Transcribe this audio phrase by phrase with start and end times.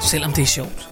[0.00, 0.88] selvom det er sjovt.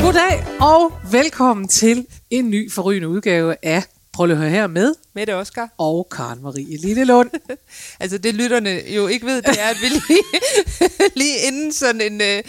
[0.00, 4.94] Goddag og velkommen til en ny forrygende udgave af Prøv lige at høre her med
[5.14, 5.68] Mette Oscar.
[5.78, 7.30] og Karen Marie Lillelund.
[8.00, 10.22] Altså det lytterne jo ikke ved, det er, at vi lige,
[11.22, 12.42] lige inden sådan en, øh,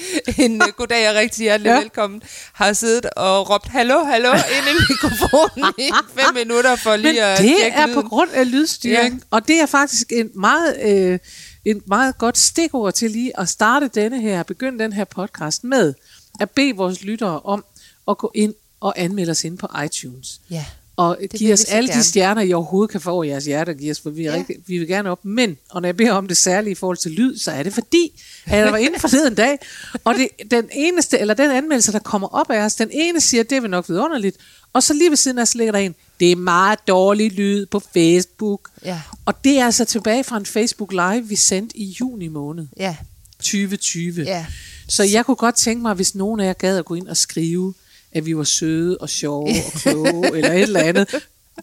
[0.45, 1.73] en øh, goddag og rigtig hjertelig Ja.
[1.73, 1.79] ja.
[1.79, 2.21] velkommen,
[2.53, 7.21] har siddet og råbt hallo, hallo ind i mikrofonen i fem minutter for lige Men
[7.23, 8.01] at det tjekke er lyden.
[8.03, 9.19] på grund af lydstyring, ja.
[9.31, 11.19] og det er faktisk en meget, øh,
[11.65, 15.93] en meget godt stikord til lige at starte denne her, begynde den her podcast med
[16.39, 17.65] at bede vores lyttere om
[18.07, 20.41] at gå ind og anmelde os ind på iTunes.
[20.49, 20.65] Ja.
[20.95, 22.03] Og vil give os alle de gerne.
[22.03, 24.37] stjerner, I overhovedet kan få over jeres hjerte og give os, for vi, er Ja.
[24.37, 25.25] rigtig, vi vil gerne op.
[25.25, 27.73] Men, og når jeg beder om det særlige i forhold til lyd, så er det
[27.73, 29.57] fordi, at jeg var inde forleden dag,
[30.03, 33.43] og det, den eneste, eller den anmeldelse, der kommer op af os, den ene siger,
[33.43, 34.37] det vil nok vidunderligt,
[34.73, 37.65] og så lige ved siden af, så ligger der en, det er meget dårlig lyd
[37.65, 38.69] på Facebook.
[38.85, 39.01] Ja.
[39.25, 42.95] Og det er altså tilbage fra en Facebook Live, vi sendte i juni måned Ja.
[43.39, 44.23] 2020.
[44.23, 44.45] Ja.
[44.89, 47.17] Så jeg kunne godt tænke mig, hvis nogen af jer gad at gå ind og
[47.17, 47.73] skrive,
[48.15, 51.15] at vi var søde og sjove og kloge, eller et eller andet.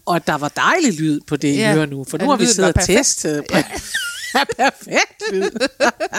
[0.05, 1.73] Og der var dejlig lyd på det, I Ja.
[1.73, 2.03] hører nu.
[2.03, 3.43] For nu At har vi siddet og testet.
[3.51, 3.63] Ja.
[4.35, 5.51] ja, perfekt lyd.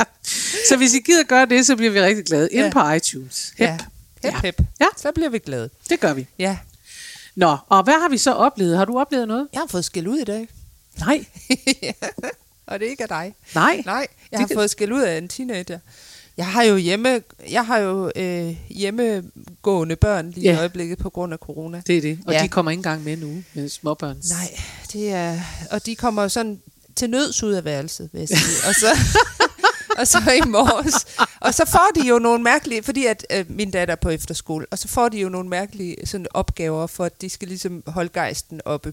[0.68, 2.48] så hvis I gider gøre det, så bliver vi rigtig glade.
[2.52, 2.70] Ind Ja.
[2.72, 3.52] på iTunes.
[3.58, 3.68] Hep.
[3.68, 3.78] Ja.
[4.24, 4.40] Hep, Ja.
[4.44, 4.60] hep.
[4.80, 4.86] Ja.
[4.96, 5.70] Så bliver vi glade.
[5.90, 6.26] Det gør vi.
[6.38, 6.58] Ja.
[7.36, 8.76] Nå, og hvad har vi så oplevet?
[8.78, 9.48] Har du oplevet noget?
[9.52, 10.48] Jeg har fået skæld ud i dag.
[10.98, 11.24] Nej.
[12.66, 13.34] og det er ikke af dig.
[13.54, 13.82] Nej.
[13.86, 15.78] Nej, jeg Det har kan- fået skæld ud af en teenager.
[16.36, 20.54] Jeg har jo hjemme, jeg har jo øh, hjemmegående børn lige Ja.
[20.54, 21.82] i øjeblikket på grund af corona.
[21.86, 22.18] Det er det.
[22.26, 22.42] Og Ja.
[22.42, 24.30] de kommer ikke engang med nu med småbørns.
[24.30, 24.58] Nej,
[24.92, 25.38] det er,
[25.70, 26.60] og de kommer sådan
[26.96, 28.56] til nøds ud af værelset, vil jeg sige.
[28.68, 28.86] og så,
[29.98, 31.06] og så i morges.
[31.40, 34.66] Og så får de jo nogle mærkelige, fordi at øh, min datter er på efterskole,
[34.70, 38.10] og så får de jo nogle mærkelige sådan opgaver, for at de skal ligesom holde
[38.14, 38.92] gejsten oppe.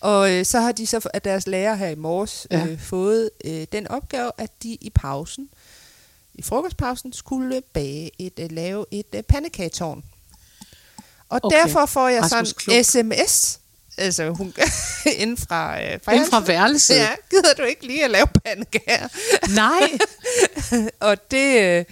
[0.00, 2.66] Og øh, så har de så af deres lærer her i morges Ja.
[2.66, 5.48] øh, fået øh, den opgave, at de i pausen,
[6.34, 10.04] i frokostpausen, skulle bage et, øh, lave et øh, pandekagetårn.
[11.28, 11.56] Og Okay.
[11.58, 13.58] derfor får jeg sådan sms,
[13.98, 14.54] altså hun,
[15.16, 16.94] inden fra, øh, fra, Inden fra værelset.
[16.96, 19.08] Ja, gider du ikke lige at lave pandekager?
[19.54, 19.98] Nej.
[21.10, 21.84] og det, øh,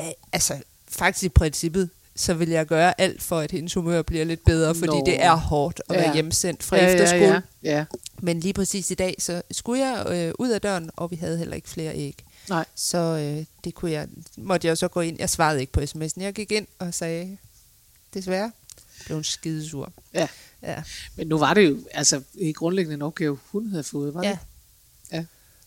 [0.00, 0.54] øh, altså
[0.88, 4.74] faktisk i princippet, så vil jeg gøre alt for, at hendes humør bliver lidt bedre,
[4.74, 5.02] fordi Nå.
[5.06, 6.00] det er hårdt at Ja.
[6.00, 7.24] være hjemsendt fra ja, efterskole.
[7.24, 7.76] Ja, ja.
[7.78, 7.84] ja.
[8.22, 11.38] Men lige præcis i dag, så skulle jeg øh, ud af døren, og vi havde
[11.38, 12.24] heller ikke flere æg.
[12.50, 12.64] Nej.
[12.74, 15.16] Så øh, det kunne jeg, måtte jeg så gå ind.
[15.18, 16.12] Jeg svarede ikke på sms'en.
[16.22, 17.36] Jeg gik ind og sagde,
[18.14, 18.52] desværre,
[19.04, 19.92] blev hun skidesur.
[20.14, 20.28] Ja.
[20.62, 20.82] Ja.
[21.16, 24.30] Men nu var det jo altså i grundlæggende en opgave, hun havde fået, var ja.
[24.30, 24.38] det?
[25.12, 25.24] Ja.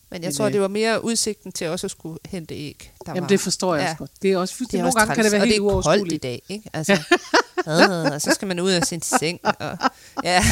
[0.09, 2.91] Men jeg Men, tror, øh, det var mere udsigten til også at skulle hente æg.
[3.05, 3.27] Der Jamen var.
[3.27, 3.89] det forstår jeg Ja.
[3.89, 4.11] også godt.
[4.21, 5.71] Det er også, Det er nogle også gange kan det være og helt det er
[5.81, 6.23] koldt i uoverskueligt.
[6.23, 6.69] dag, ikke?
[6.73, 6.93] Altså,
[7.67, 9.39] øh, og så skal man ud af sin seng.
[9.43, 9.77] Og,
[10.23, 10.43] ja,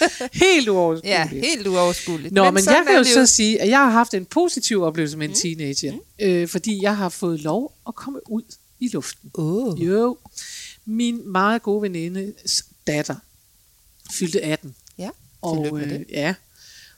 [0.32, 1.14] Helt uoverskueligt.
[1.14, 2.34] ja, helt uoverskueligt.
[2.34, 5.16] Nå, men, men jeg kan jo så sige, at jeg har haft en positiv oplevelse
[5.16, 5.34] med en Mm.
[5.34, 8.42] teenager, øh, fordi jeg har fået lov at komme ud
[8.80, 9.30] i luften.
[9.34, 9.84] Oh.
[9.84, 10.18] Jo,
[10.84, 13.14] min meget gode venindes datter
[14.12, 14.74] fyldte 18.
[14.98, 15.10] Ja,
[15.42, 16.34] Og, øh, ja,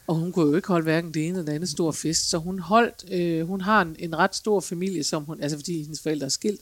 [0.06, 2.38] og hun kunne jo ikke holde hverken det ene eller det andet stor fest, så
[2.38, 6.00] hun holdt, øh, hun har en, en ret stor familie, som hun, altså fordi hendes
[6.00, 6.60] forældre er skilt,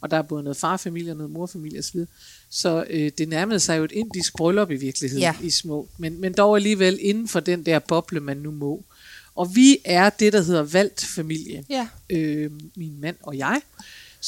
[0.00, 2.00] og der er både noget farfamilie og noget morfamilie osv.
[2.50, 5.34] Så øh, det nærmede sig jo et indisk bryllup i virkeligheden Ja.
[5.42, 8.84] i små, men, men dog alligevel inden for den der boble, man nu må.
[9.34, 13.60] Og vi er det, der hedder valgt familie Ja, øh, min mand og jeg.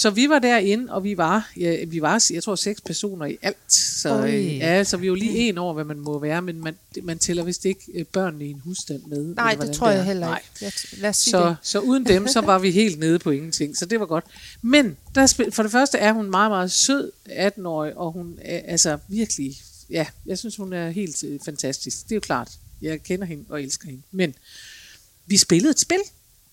[0.01, 3.39] Så vi var derinde, og vi var, ja, vi var, jeg tror, seks personer i
[3.43, 3.73] alt.
[3.73, 4.31] Så, Oj.
[4.35, 6.75] øh, ja, så vi er jo lige en over, hvad man må være, men man,
[7.03, 9.35] man tæller vist ikke øh, børnene i en husstand med.
[9.35, 10.03] nej, det tror jeg er.
[10.03, 10.41] heller Nej.
[10.63, 10.77] ikke.
[10.77, 11.57] T- lad os sige Så, det.
[11.63, 14.25] så uden dem, så var vi helt nede på ingenting, så det var godt.
[14.63, 18.99] Men der, for det første er hun meget, meget sød, 18-årig, og hun er altså
[19.09, 19.57] virkelig,
[19.91, 22.05] ja, jeg synes, hun er helt øh, fantastisk.
[22.05, 22.51] Det er jo klart,
[22.83, 24.03] jeg kender hende og elsker hende.
[24.13, 24.35] Men
[25.27, 25.99] vi spillede et spil,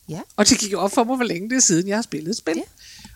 [0.10, 0.19] Ja.
[0.36, 2.38] og det gik op for mig, hvor længe det er siden, jeg har spillet et
[2.38, 2.54] spil.
[2.57, 2.62] Ja.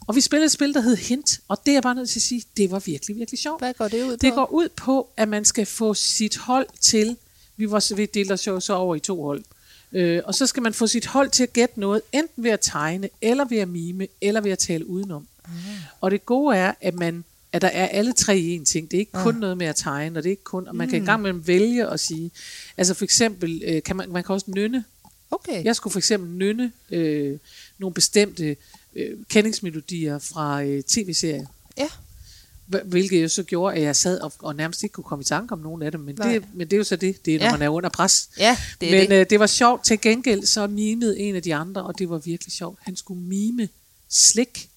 [0.08, 2.20] Og vi spillede et spil, der hed Hint, og det er jeg bare nødt til
[2.20, 3.62] at sige, det var virkelig, virkelig sjovt.
[3.62, 4.22] Hvad går det ud på?
[4.22, 7.18] Det går ud på, at man skal få sit hold til,
[7.58, 9.44] vi, var, så- vi delte os jo så over i to hold,
[9.92, 12.60] øh, og så skal man få sit hold til at gætte noget, enten ved at
[12.62, 15.28] tegne, eller ved at mime, eller ved at tale udenom.
[15.46, 15.52] Ah.
[16.02, 18.92] Og det gode er, at man at der er alle tre i en ting.
[18.92, 20.90] Det er ikke kun noget med at tegne, og det er ikke kun, og man
[20.90, 22.32] kan i gang med at vælge og sige,
[22.78, 24.84] altså for eksempel, øh, kan man, man kan også nynne.
[25.32, 25.64] Okay.
[25.64, 27.38] Jeg skulle for eksempel nynne øh,
[27.78, 28.56] nogle bestemte
[28.96, 31.46] øh, kendingsmelodier fra øh, tv-serier.
[31.78, 31.90] Ja.
[32.86, 35.52] Hvilket jo så gjorde, at jeg sad og, og nærmest ikke kunne komme i tanke
[35.54, 36.02] om nogen af dem.
[36.02, 36.34] Men, Nej.
[36.34, 37.52] det, men det er jo så det, det er, når Ja.
[37.52, 38.30] man er under pres.
[38.38, 39.20] Ja, det er men det.
[39.22, 39.86] Øh, det var sjovt.
[39.86, 42.80] Til gengæld så mimede en af de andre, og det var virkelig sjovt.
[42.82, 43.70] Han skulle mime
[44.10, 44.70] slik.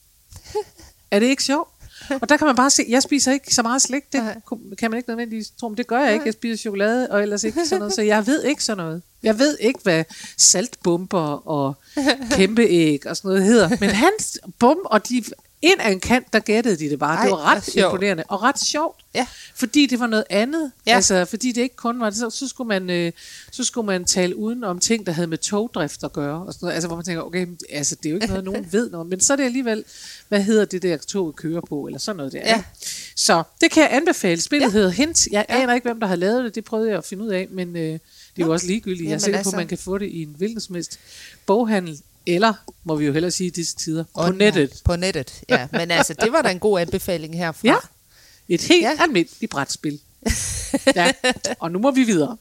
[1.10, 1.68] er det ikke sjovt?
[2.20, 4.12] Og der kan man bare se, jeg spiser ikke så meget slik.
[4.12, 4.20] Det
[4.78, 6.26] kan man ikke nødvendigvis tro, men det gør jeg ikke.
[6.26, 7.94] Jeg spiser chokolade og ellers ikke sådan noget.
[7.94, 9.02] Så jeg ved ikke sådan noget.
[9.22, 10.04] Jeg ved ikke, hvad
[10.38, 11.74] saltbomber og
[12.30, 13.68] kæmpeæg og sådan noget hedder.
[13.80, 15.24] Men hans bum, og de
[15.62, 17.16] ind af en kant, der gættede de det bare.
[17.16, 19.00] Ej, det var ret imponerende og ret sjovt.
[19.14, 19.26] Ja.
[19.54, 20.72] Fordi det var noget andet.
[20.86, 20.94] Ja.
[20.94, 23.12] Altså, fordi det ikke kun var det, så, så, skulle man, øh,
[23.50, 26.46] så skulle man tale uden om ting, der havde med togdrift at gøre.
[26.46, 26.74] Og sådan noget.
[26.74, 29.06] Altså, hvor man tænker, okay, men, altså, det er jo ikke noget, nogen ved noget.
[29.06, 29.84] Men så er det alligevel,
[30.28, 32.38] hvad hedder det der, toget kører på, eller sådan noget der.
[32.44, 32.62] Ja.
[33.16, 34.40] Så det kan jeg anbefale.
[34.40, 34.72] Spillet Ja.
[34.72, 35.26] hedder Hint.
[35.26, 35.62] Jeg Ja.
[35.62, 36.54] aner ikke, hvem der har lavet det.
[36.54, 39.00] Det prøvede jeg at finde ud af, men øh, det er jo også ligegyldigt.
[39.02, 39.50] Jeg er Jamen, sikker på, altså.
[39.50, 40.98] at man kan få det i en hvilken som helst
[41.46, 42.52] boghandel, eller,
[42.84, 44.80] må vi jo hellere sige i disse tider, på Og- nettet.
[44.84, 45.66] På nettet, ja.
[45.72, 47.68] Men altså, det var da en god anbefaling herfra.
[47.68, 47.76] Ja.
[48.48, 48.92] Et helt Ja.
[49.00, 50.00] almindeligt brætspil.
[50.96, 51.12] ja.
[51.58, 52.36] Og nu må vi videre.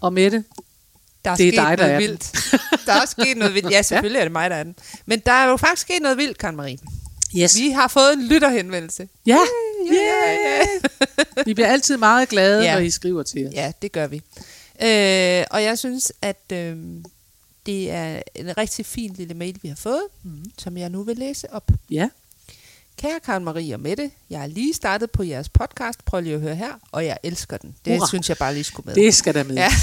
[0.00, 0.44] Og Mette,
[1.24, 2.32] Der er Det er sket dig, der noget er vildt.
[2.86, 3.70] Der er også sket noget vildt.
[3.76, 4.74] Ja, selvfølgelig er det mig, der er den.
[5.06, 6.78] Men der er jo faktisk sket noget vildt, Karen Marie.
[7.38, 7.56] yes.
[7.58, 9.08] Vi har fået en lytterhenvendelse.
[9.26, 9.38] ja,
[9.92, 11.42] Ja, ja, ja.
[11.46, 12.72] vi bliver altid meget glade, Ja.
[12.74, 13.54] når I skriver til os.
[13.54, 14.16] Ja, det gør vi.
[14.82, 16.76] Øh, og jeg synes, at øh,
[17.66, 20.44] det er en rigtig fin lille mail, vi har fået, mm.
[20.58, 21.70] som jeg nu vil læse op.
[21.90, 22.08] Ja.
[22.98, 26.04] Kære Karen Marie og Mette, jeg er lige startet på jeres podcast.
[26.04, 27.76] Prøv lige at høre her, og jeg elsker den.
[27.84, 28.08] Det Hurra.
[28.08, 28.94] synes jeg bare lige skulle med.
[28.94, 29.54] Det skal der med.
[29.54, 29.68] Ja.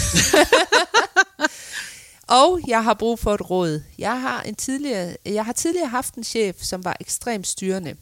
[2.27, 3.81] Og jeg har brug for et råd.
[3.97, 7.95] Jeg har, en tidligere, jeg har tidligere haft en chef, som var ekstremt styrende.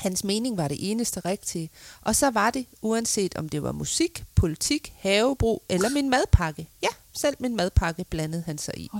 [0.00, 1.70] Hans mening var det eneste rigtige.
[2.00, 6.68] Og så var det, uanset om det var musik, politik, havebrug eller min madpakke.
[6.82, 6.88] Ja,
[7.20, 8.90] selv min madpakke blandede han sig i.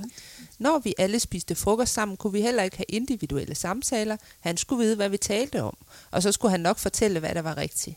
[0.58, 4.17] Når vi alle spiste frokost sammen, kunne vi heller ikke have individuelle samtaler.
[4.41, 5.76] Han skulle vide, hvad vi talte om.
[6.11, 7.96] Og så skulle han nok fortælle, hvad der var rigtigt.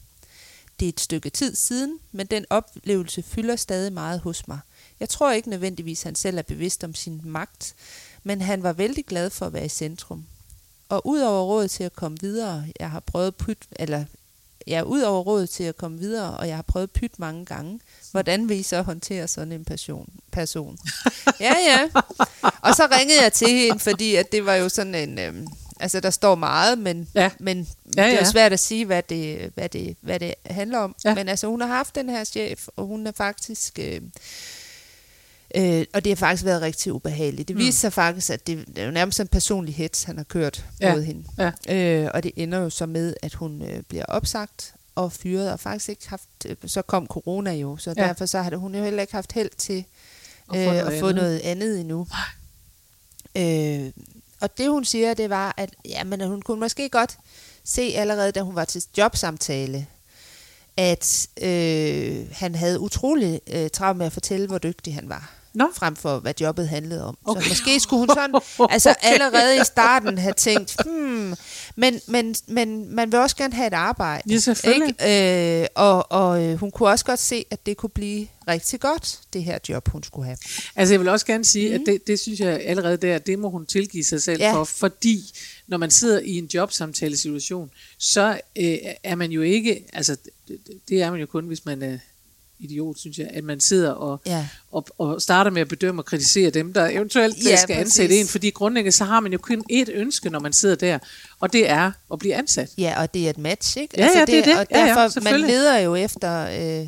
[0.79, 4.59] Det er et stykke tid siden, men den oplevelse fylder stadig meget hos mig.
[4.99, 7.75] Jeg tror ikke nødvendigvis, han selv er bevidst om sin magt,
[8.23, 10.25] men han var vældig glad for at være i centrum.
[10.93, 14.05] Og ud over råd til at komme videre, jeg har prøvet pyt, eller
[14.67, 17.79] ja, ud over råd til at komme videre, og jeg har prøvet pyt mange gange,
[18.11, 20.09] hvordan vil I så håndtere sådan en person?
[20.31, 20.77] person?
[21.39, 21.89] ja, ja.
[22.61, 25.47] Og så ringede jeg til hende, fordi at det var jo sådan en, øhm,
[25.79, 27.29] altså der står meget, men, Ja.
[27.39, 27.57] men
[27.97, 28.31] Ja, det er jo ja.
[28.31, 30.95] svært at sige, hvad det, hvad det, hvad det handler om.
[31.05, 31.15] Ja.
[31.15, 33.79] Men altså, hun har haft den her chef, og hun er faktisk...
[33.79, 34.01] Øh,
[35.55, 37.47] øh, og det har faktisk været rigtig ubehageligt.
[37.47, 37.59] Det Mm.
[37.59, 40.65] viser sig faktisk, at det, det er jo nærmest en personlig hets, han har kørt
[40.81, 40.95] Ja.
[40.95, 41.23] mod hende.
[41.37, 41.51] Ja.
[42.03, 45.59] Øh, og det ender jo så med, at hun øh, bliver opsagt og fyret, og
[45.59, 46.23] faktisk ikke haft...
[46.45, 48.03] Øh, så kom corona jo, så Ja.
[48.03, 49.85] derfor så har hun jo heller ikke haft held til
[50.53, 51.15] At få øh, noget at få andet.
[51.15, 52.07] noget andet endnu.
[53.35, 53.91] Øh,
[54.41, 57.17] og det hun siger, det var, at ja, men hun kunne måske godt
[57.63, 59.87] se allerede, da hun var til jobsamtale,
[60.77, 65.33] at øh, han havde utrolig øh, travlt med at fortælle, hvor dygtig han var.
[65.53, 65.67] Nå.
[65.75, 67.17] Frem for, hvad jobbet handlede om.
[67.25, 67.41] Okay.
[67.41, 68.41] Så måske skulle hun sådan,
[68.75, 71.35] altså allerede i starten have tænkt, hmm,
[71.75, 74.33] men, men, men man vil også gerne have et arbejde.
[74.33, 74.95] Ja, selvfølgelig.
[75.01, 75.61] Ikke?
[75.61, 79.19] Øh, og og øh, hun kunne også godt se, at det kunne blive rigtig godt,
[79.33, 80.37] det her job, hun skulle have.
[80.75, 81.75] Altså jeg vil også gerne sige, mm.
[81.75, 84.53] at det, det synes jeg allerede der, det må hun tilgive sig selv Ja.
[84.53, 85.33] for, fordi
[85.67, 90.17] når man sidder i en jobsamtalesituation, så øh, er man jo ikke, altså
[90.47, 90.57] det,
[90.89, 91.97] det er man jo kun, hvis man er
[92.59, 94.47] idiot, synes jeg, at man sidder og, Ja.
[94.71, 97.85] og, og starter med at bedømme og kritisere dem, der eventuelt Ja, ja, skal præcis.
[97.99, 100.99] ansætte en, fordi grundlæggende så har man jo kun et ønske, når man sidder der,
[101.39, 102.69] og det er at blive ansat.
[102.77, 103.99] Ja, og det er et match, ikke?
[103.99, 104.59] Altså, Ja, ja, det er det.
[104.59, 106.47] Og Ja, ja, derfor, man leder jo efter,
[106.81, 106.87] øh,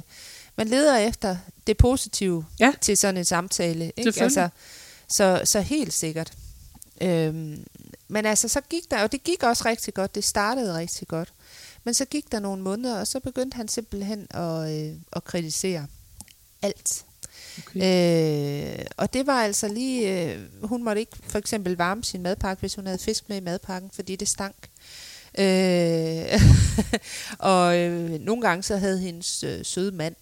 [0.58, 2.74] man leder efter det positive Ja.
[2.82, 4.22] til sådan en samtale, ikke?
[4.24, 4.50] Altså,
[5.10, 6.32] så, så helt sikkert.
[7.02, 7.58] Øhm,
[8.08, 11.34] men altså, så gik der, og det gik også rigtig godt, det startede rigtig godt.
[11.86, 15.88] Men så gik der nogle måneder, og så begyndte han simpelthen at, øh, at kritisere
[16.62, 17.06] alt.
[17.68, 18.80] Okay.
[18.80, 22.60] Øh, og det var altså lige, øh, hun måtte ikke for eksempel varme sin madpakke,
[22.60, 24.56] hvis hun havde fisk med i madpakken, fordi det stank.
[25.38, 26.42] Øh,
[27.40, 30.16] og øh, nogle gange så havde hendes øh, søde mand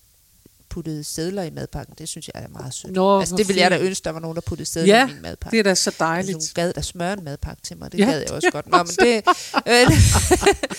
[0.69, 1.95] puttet sædler i madpakken.
[1.97, 2.93] Det synes jeg er meget sødt.
[2.93, 5.13] Nå, altså, det ville jeg da ønske, der var nogen, der puttede sædler Ja, i
[5.13, 5.51] min madpakke.
[5.51, 6.35] Det er da så Altså, dejligt.
[6.35, 7.91] hun gad der smøre en madpakke til mig.
[7.91, 8.67] Det Ja, gad jeg også det godt.
[8.67, 9.23] Nå, men det,
[9.67, 9.91] øh,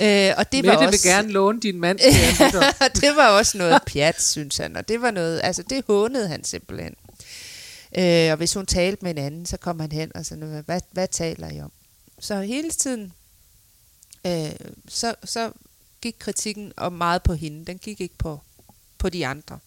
[0.00, 1.98] øh, og det var Mette også, vil gerne låne din mand
[3.02, 4.76] det var også noget pjat, synes han.
[4.76, 6.94] Og det var noget, altså det hånede han simpelthen.
[7.98, 10.80] Øh, og hvis hun talte med en anden, så kom han hen og sagde, hvad,
[10.90, 11.72] hvad taler I om?
[12.20, 13.12] Så hele tiden,
[14.26, 14.50] øh,
[14.88, 15.52] så, så
[16.00, 17.64] gik kritikken om meget på hende.
[17.64, 18.40] Den gik ikke på,
[18.98, 19.58] på de andre.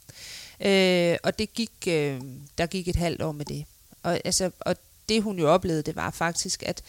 [0.60, 2.22] Øh, og det gik, øh,
[2.58, 3.66] der gik et halvt år med det.
[4.04, 4.76] Og, altså, og
[5.10, 6.82] det hun jo oplevede, det var faktisk, at,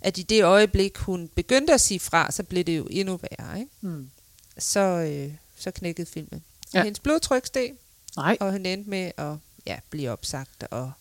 [0.00, 3.58] at i det øjeblik, hun begyndte at sige fra, så blev det jo endnu værre.
[3.58, 3.70] Ikke?
[3.80, 4.10] Mm.
[4.58, 6.44] Så, øh, så knækkede filmen.
[6.74, 6.82] Ja.
[6.82, 7.72] Hendes blodtryk steg,
[8.16, 8.36] Nej.
[8.40, 10.92] og hun endte med at ja, blive opsagt og,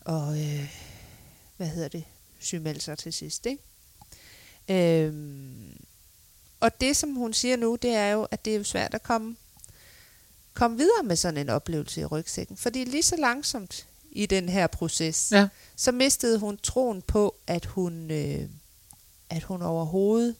[0.00, 0.74] og øh,
[1.56, 2.04] hvad hedder det,
[2.38, 3.46] sygemelde sig til sidst.
[3.46, 3.62] Ikke?
[4.68, 5.80] Øhm,
[6.60, 9.02] og det, som hun siger nu, det er jo, at det er jo svært at
[9.02, 9.36] komme,
[10.54, 12.56] komme videre med sådan en oplevelse i rygsækken.
[12.56, 15.48] Fordi lige så langsomt i den her proces, Ja.
[15.76, 18.40] så mistede hun troen på, at hun, øh,
[19.30, 20.34] at hun overhovedet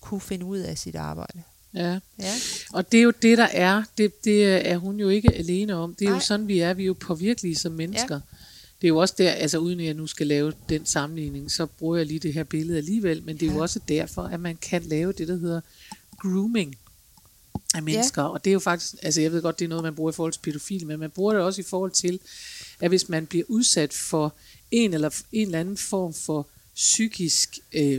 [0.00, 1.42] kunne finde ud af sit arbejde.
[1.74, 1.98] Ja.
[2.18, 2.34] Ja,
[2.72, 3.82] Og det er jo det, der er.
[3.98, 5.94] Det, det er hun jo ikke alene om.
[5.94, 6.18] Det er Nej.
[6.18, 6.74] jo sådan, vi er.
[6.74, 8.14] Vi er jo påvirkelige som mennesker.
[8.14, 8.20] Ja.
[8.80, 11.66] Det er jo også der, altså uden at jeg nu skal lave den sammenligning, så
[11.66, 13.56] bruger jeg lige det her billede alligevel, men det er ja.
[13.56, 15.60] jo også derfor, at man kan lave det, der hedder
[16.18, 16.76] grooming
[17.74, 18.22] af mennesker.
[18.22, 18.28] Ja.
[18.28, 20.14] Og det er jo faktisk, altså jeg ved godt, det er noget, man bruger i
[20.14, 22.20] forhold til pædofile, men man bruger det også i forhold til,
[22.80, 24.34] at hvis man bliver udsat for
[24.70, 27.92] en eller en eller anden form for psykisk, øh,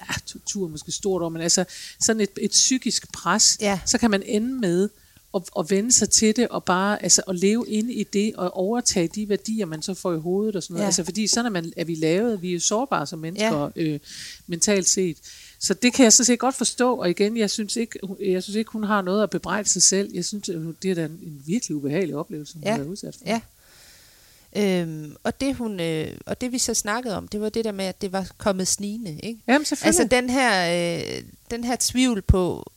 [0.00, 1.64] ja, tortur måske stort ord, men altså
[2.00, 3.80] sådan et, et psykisk pres, Ja.
[3.86, 4.88] så kan man ende med
[5.34, 8.56] at, at vende sig til det, og bare altså, at leve inde i det, og
[8.56, 10.82] overtage de værdier, man så får i hovedet og sådan noget.
[10.82, 10.86] Ja.
[10.86, 13.82] Altså, fordi sådan er, man, er vi lavet, vi er jo sårbare som mennesker, ja.
[13.82, 14.00] øh,
[14.46, 15.16] mentalt set.
[15.58, 18.56] Så det kan jeg så set godt forstå, og igen, jeg synes ikke, jeg synes
[18.56, 20.10] ikke hun har noget at bebrejde sig selv.
[20.14, 22.70] Jeg synes, at det er da en, en virkelig ubehagelig oplevelse, hun Ja.
[22.70, 23.24] har været udsat for.
[23.26, 23.40] Ja.
[24.56, 27.72] Øhm, og, det hun, øh, og det vi så snakkede om, det var det der
[27.72, 29.20] med, at det var kommet snigende.
[29.22, 29.40] Ikke?
[29.48, 29.66] Jamen.
[29.82, 32.72] Altså den her, øh, den her tvivl på,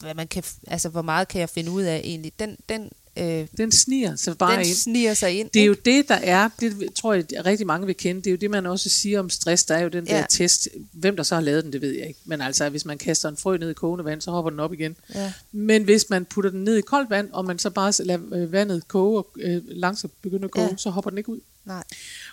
[0.00, 3.46] hvad man kan, altså hvor meget kan jeg finde ud af egentlig, den, den, øh,
[3.56, 4.76] den sniger sig bare den ind.
[4.76, 5.50] sniger sig ind.
[5.54, 5.82] Det er jo ikke?
[5.84, 8.66] det, der er, det tror jeg rigtig mange vil kende, det er jo det, man
[8.66, 10.24] også siger om stress, der er jo den der Ja.
[10.30, 10.68] test.
[10.92, 12.20] Hvem der så har lavet den, det ved jeg ikke.
[12.24, 14.72] Men altså, hvis man kaster en frø ned i kogende vand, så hopper den op
[14.72, 14.96] igen.
[15.14, 15.32] Ja.
[15.52, 18.52] Men hvis man putter den ned i koldt vand, og man så bare lader øh,
[18.52, 20.76] vandet koge og øh, langsomt begynde at koge, ja.
[20.76, 21.40] så hopper den ikke ud.
[21.64, 21.84] Nej.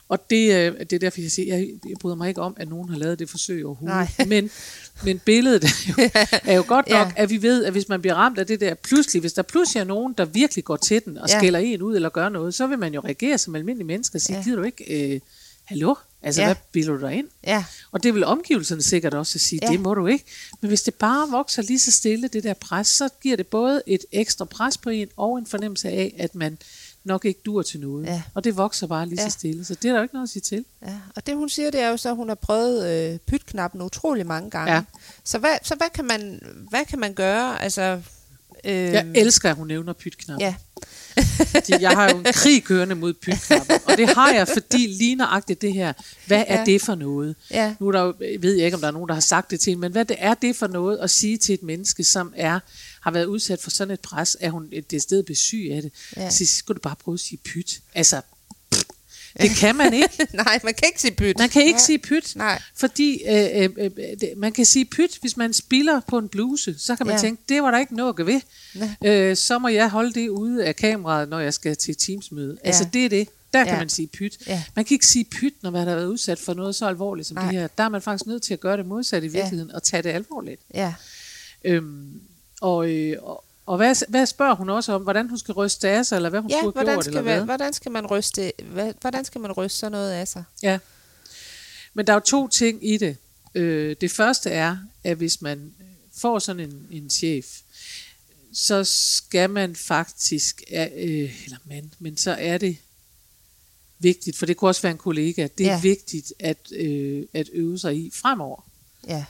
[0.10, 2.68] Og det, øh, det er derfor, jeg siger, jeg, jeg bryder mig ikke om, at
[2.70, 3.96] nogen har lavet det forsøg overhovedet.
[3.96, 4.26] Nej.
[4.34, 4.50] Men,
[5.04, 5.70] men billedet er
[6.04, 6.10] jo,
[6.44, 7.12] er jo godt nok, Ja.
[7.16, 9.80] at vi ved, at hvis man bliver ramt af det der pludselig, hvis der pludselig
[9.80, 11.38] er nogen, der virkelig går til den og Ja.
[11.40, 14.22] skælder en ud eller gør noget, så vil man jo reagere som almindelig menneske og
[14.22, 14.44] sige, Ja.
[14.44, 15.20] gider du ikke, øh,
[15.66, 15.96] hallo?
[16.24, 16.48] Altså, Ja.
[16.48, 17.28] hvad bilder du dig ind?
[17.48, 19.72] Ja, Og det vil omgivelserne sikkert også sige, ja.
[19.72, 20.26] det må du ikke.
[20.62, 23.82] Men hvis det bare vokser lige så stille, det der pres, så giver det både
[23.88, 26.58] et ekstra pres på en, og en fornemmelse af, at man
[27.08, 28.06] nok ikke dur til noget.
[28.06, 28.22] Ja.
[28.34, 29.30] Og det vokser bare lige Ja.
[29.30, 29.66] så stille.
[29.66, 30.66] Så det er der jo ikke noget at sige til.
[30.88, 30.96] ja.
[31.16, 34.26] Og det hun siger, det er jo så, at hun har prøvet øh, pytknappen utrolig
[34.28, 34.74] mange gange.
[34.74, 34.84] Ja.
[35.24, 37.62] Så, hvad, så hvad, kan man, hvad kan man gøre?
[37.64, 38.02] Altså,
[38.68, 40.40] øh, Jeg elsker, at hun nævner pytknap.
[40.40, 40.56] Ja,
[41.56, 43.78] Fordi jeg har jo en krig kørende mod pytknappen.
[43.86, 45.94] Og det har jeg, fordi lige nøjagtigt det her,
[46.28, 46.66] hvad er Ja.
[46.66, 47.36] det for noget?
[47.52, 49.52] ja, Nu er der, jo- ved jeg ikke, om der er nogen, der har sagt
[49.52, 52.04] det til hende, men hvad det er det for noget at sige til et menneske,
[52.04, 52.60] som er
[53.02, 55.92] har været udsat for sådan et pres, at hun et sted besyg af det.
[56.18, 56.30] Ja.
[56.30, 57.80] Så skulle du bare prøve at sige pyt.
[57.96, 58.22] Altså,
[59.42, 60.28] det kan man ikke.
[60.46, 61.38] nej, man kan ikke sige pyt.
[61.40, 61.86] Man kan ikke ja.
[61.86, 62.62] sige pyt, Nej.
[62.76, 63.92] fordi øh, øh, øh,
[64.22, 67.18] det, man kan sige pyt, hvis man spiller på en bluse, så kan man Ja.
[67.18, 67.22] ja.
[67.22, 68.42] tænke, det var der ikke noget ved.
[69.02, 69.30] Ja.
[69.30, 72.58] Øh, så må jeg holde det ude af kameraet, når jeg skal til Teamsmøde.
[72.64, 72.68] Ja.
[72.68, 73.30] Altså det er det.
[73.54, 73.80] Der kan Ja.
[73.80, 74.38] man sige pyt.
[74.48, 74.64] Ja.
[74.76, 77.36] Man kan ikke sige pyt, når man har været udsat for noget så alvorligt som
[77.38, 77.46] Nej.
[77.52, 77.68] det her.
[77.78, 80.10] Der er man faktisk nødt til at gøre det modsat i virkeligheden, og tage det
[80.10, 80.62] alvorligt.
[80.74, 80.94] Ja,
[81.64, 82.22] Øhm,
[82.62, 85.02] og, øh, og, og hvad, hvad spørger hun også om?
[85.02, 87.18] Hvordan hun skal ryste af sig, eller hvad hun ja skulle have hvordan, gjort, skal,
[87.18, 87.46] eller hvad?
[87.46, 90.44] hvordan skal man ryste, hvad, hvordan skal man ryste sådan noget af sig?
[90.64, 90.80] Ja.
[91.94, 93.18] Men der er jo to ting i det.
[93.56, 95.74] Øh, det første er, at hvis man
[96.14, 97.46] får sådan en, en chef,
[98.54, 102.78] så skal man faktisk, øh, eller man, men så er det
[104.00, 105.82] vigtigt, for det kunne også være en kollega, det er ja.
[105.82, 108.70] vigtigt at, øh, at øve sig i fremover,
[109.08, 109.26] Ja,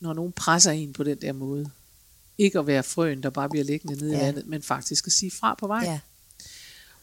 [0.00, 1.70] når nogen presser en på den der måde.
[2.38, 4.18] Ikke at være frøen, der bare bliver liggende nede Ja.
[4.22, 5.80] i vandet, men faktisk at sige fra på vej.
[5.84, 5.98] ja,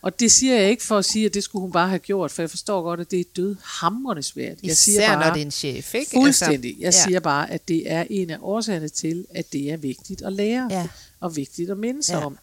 [0.01, 2.31] Og det siger jeg ikke for at sige, at det skulle hun bare have gjort,
[2.31, 4.57] for jeg forstår godt, at det er død hamrende svært.
[4.63, 6.11] Jeg især siger bare, når det er en chef, ikke?
[6.13, 6.75] Fuldstændig.
[6.79, 7.03] Jeg ja.
[7.05, 10.67] siger bare, at det er en af årsagerne til, at det er vigtigt at lære,
[10.71, 10.87] Ja.
[11.19, 12.25] og vigtigt at minde sig Ja.
[12.25, 12.37] om.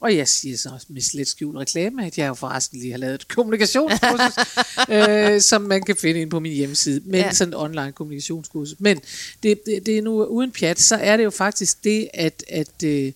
[0.00, 3.14] Og jeg siger så med slet skjult reklame, at jeg jo forresten lige har lavet
[3.14, 4.44] et kommunikationskursus,
[4.94, 7.32] øh, som man kan finde ind på min hjemmeside, men Ja.
[7.32, 8.80] sådan en online kommunikationskursus.
[8.80, 9.00] Men
[9.42, 12.82] det, det, det er nu uden pjat, så er det jo faktisk det, at, at
[12.84, 13.12] øh,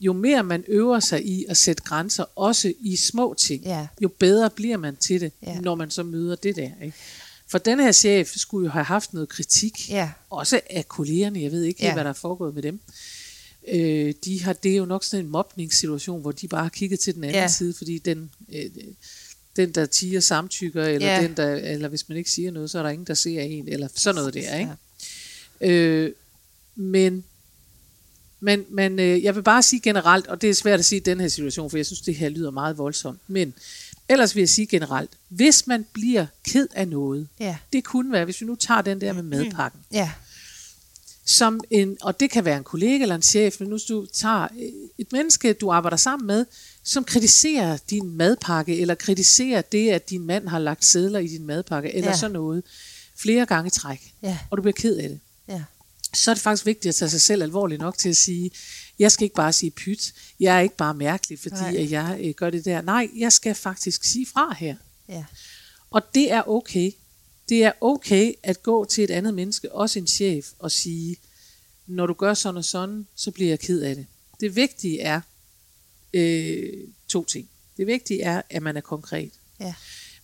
[0.00, 3.86] jo mere man øver sig i at sætte grænser, også i små ting, Ja.
[4.00, 5.60] jo bedre bliver man til det, Ja.
[5.60, 6.70] når man så møder det der.
[6.84, 6.96] Ikke?
[7.48, 10.10] For den her chef skulle jo have haft noget kritik, Ja.
[10.30, 11.92] også af kollegerne, jeg ved ikke Ja.
[11.92, 12.80] hvad der er foregået med dem.
[13.72, 17.00] Øh, de har, det er jo nok sådan en mobningssituation, hvor de bare har kigget
[17.00, 17.40] til den anden Ja.
[17.42, 17.48] ja.
[17.48, 18.64] side, fordi den, øh,
[19.56, 21.16] den der tiger samtykker, eller, Ja.
[21.20, 21.22] ja.
[21.26, 23.68] den der, eller hvis man ikke siger noget, så er der ingen, der ser en,
[23.68, 24.72] eller sådan noget der, ikke?
[25.60, 26.12] Øh,
[26.76, 27.24] men
[28.40, 31.02] men, men øh, jeg vil bare sige generelt, og det er svært at sige i
[31.02, 33.54] den her situation, for jeg synes, det her lyder meget voldsomt, men
[34.08, 37.56] ellers vil jeg sige generelt, hvis man bliver ked af noget, Ja.
[37.72, 40.10] det kunne være, hvis vi nu tager den der med madpakken, Ja.
[41.26, 44.06] Som en, og det kan være en kollega eller en chef, men nu hvis du
[44.12, 46.46] tager øh, et menneske, du arbejder sammen med,
[46.82, 51.46] som kritiserer din madpakke, eller kritiserer det, at din mand har lagt sædler i din
[51.46, 52.14] madpakke, eller Ja.
[52.14, 52.18] ja.
[52.18, 52.62] sådan noget,
[53.16, 54.38] flere gange i træk, Ja.
[54.50, 55.62] og du bliver ked af det, Ja.
[56.14, 58.50] så er det faktisk vigtigt at tage sig selv alvorligt nok til at sige,
[58.98, 61.76] jeg skal ikke bare sige pyt, jeg er ikke bare mærkelig, fordi Nej.
[61.78, 62.80] at jeg øh, gør det der.
[62.82, 64.76] Nej, jeg skal faktisk sige fra her.
[65.08, 65.24] Ja.
[65.90, 66.90] Og det er okay.
[67.48, 71.16] Det er okay at gå til et andet menneske, også en chef, og sige,
[71.86, 74.06] når du gør sådan og sådan, så bliver jeg ked af det.
[74.40, 75.20] Det vigtige er
[76.14, 76.72] øh,
[77.08, 77.48] to ting.
[77.76, 79.32] Det vigtige er, at man er konkret.
[79.60, 79.74] Ja.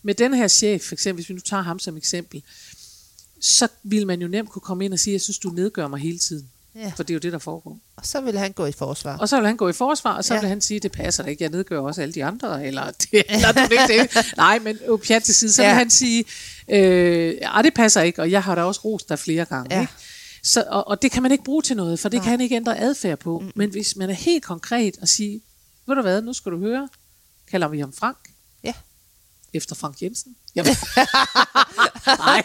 [0.03, 2.43] Med den her chef, for eksempel, hvis vi nu tager ham som eksempel,
[3.41, 6.01] så vil man jo nemt kunne komme ind og sige, jeg synes, du nedgør mig
[6.01, 6.51] hele tiden.
[6.75, 6.93] Ja.
[6.97, 7.79] For det er jo det, der foregår.
[7.97, 9.17] Og så vil han gå i forsvar.
[9.17, 10.41] Og så vil han gå i forsvar, og så Ja.
[10.41, 13.23] vil han sige, det passer da ikke, jeg nedgør også alle de andre, eller, det,
[13.29, 13.53] eller
[13.87, 14.33] det.
[14.37, 15.69] Nej, men jo, pjat til side, så Ja.
[15.69, 16.25] vil han sige,
[16.69, 19.75] øh, ah, det passer ikke, og jeg har da også rost dig flere gange.
[19.77, 19.81] Ja.
[19.81, 19.93] Ikke?
[20.43, 22.25] Så, og, og det kan man ikke bruge til noget, for det Nej.
[22.25, 23.39] kan han ikke ændre adfærd på.
[23.39, 23.53] Mm.
[23.57, 25.41] Men hvis man er helt konkret og sige,
[25.87, 26.89] ved du hvad, nu skal du høre,
[27.51, 28.17] kalder vi ham Frank,
[28.65, 28.73] Ja.
[29.55, 30.33] Efter Frank Jensen.
[30.57, 30.73] Jamen.
[32.07, 32.43] nej,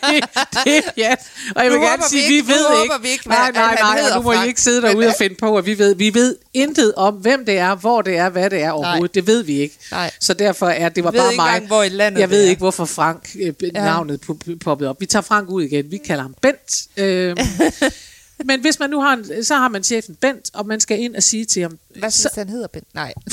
[0.66, 1.20] det er pjat.
[1.56, 2.96] Og jeg vil gerne vi sige, vi, ikke- ved ikke.
[3.02, 4.48] vi ikke, nej, nej, nej, hedder og nu må I Frank.
[4.48, 5.96] ikke sidde derude og finde på, at vi ved.
[5.96, 9.16] Vi ved intet om, hvem det er, hvor det er, hvad det er overhovedet.
[9.16, 9.78] Det ved vi ikke.
[9.92, 10.12] Nej.
[10.22, 11.48] Så derfor er det var bare ikke mig.
[11.48, 13.70] engang, hvor i landet jeg ved ikke, hvorfor Frank øh, Ja.
[13.72, 15.02] navnet pu- poppet op.
[15.02, 15.92] Vi tager Frank ud igen.
[15.92, 16.88] Vi kalder ham Bent.
[16.98, 17.38] Øhm,
[18.46, 21.16] men hvis man nu har en, så har man chefen Bent, og man skal ind
[21.16, 22.82] og sige til ham, Hvad så, synes han hedder, Ben?
[22.94, 23.14] Nej.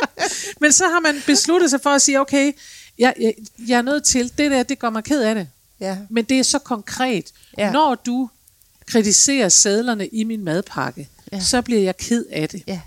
[0.60, 2.52] Men så har man besluttet sig for at sige, okay,
[2.98, 3.34] jeg, jeg,
[3.68, 5.48] jeg er nødt til, det der, det gør mig ked af det.
[5.80, 5.98] Ja.
[6.10, 7.32] Men det er så konkret.
[7.58, 7.72] Ja.
[7.72, 8.30] Når du
[8.86, 11.40] kritiserer sædlerne i min madpakke, Ja.
[11.40, 12.62] så bliver jeg ked af det.
[12.66, 12.80] Ja.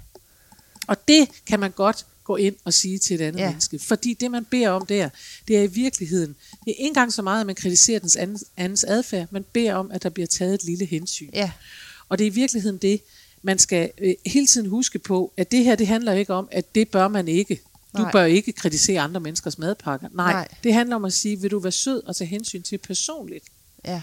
[0.88, 3.43] Og det kan man godt gå ind og sige til et andet Ja.
[3.43, 3.50] ja.
[3.50, 3.80] menneske.
[3.80, 5.10] Fordi det, man beder om der,
[5.48, 8.43] det er i virkeligheden, det er ikke engang så meget, at man kritiserer dens andens,
[8.58, 11.30] andens adfærd, man beder om, at der bliver taget et lille hensyn.
[11.34, 11.52] Ja.
[12.10, 13.02] Og det er i virkeligheden det,
[13.41, 16.75] man skal øh, hele tiden huske på, at det her, det handler ikke om, at
[16.75, 17.62] det bør man ikke.
[17.97, 18.12] Du Nej.
[18.12, 20.08] bør ikke kritisere andre menneskers madpakker.
[20.13, 20.47] Nej, Nej.
[20.63, 23.45] Det handler om at sige, vil du være sød og tage hensyn til personligt.
[23.86, 24.02] Ja.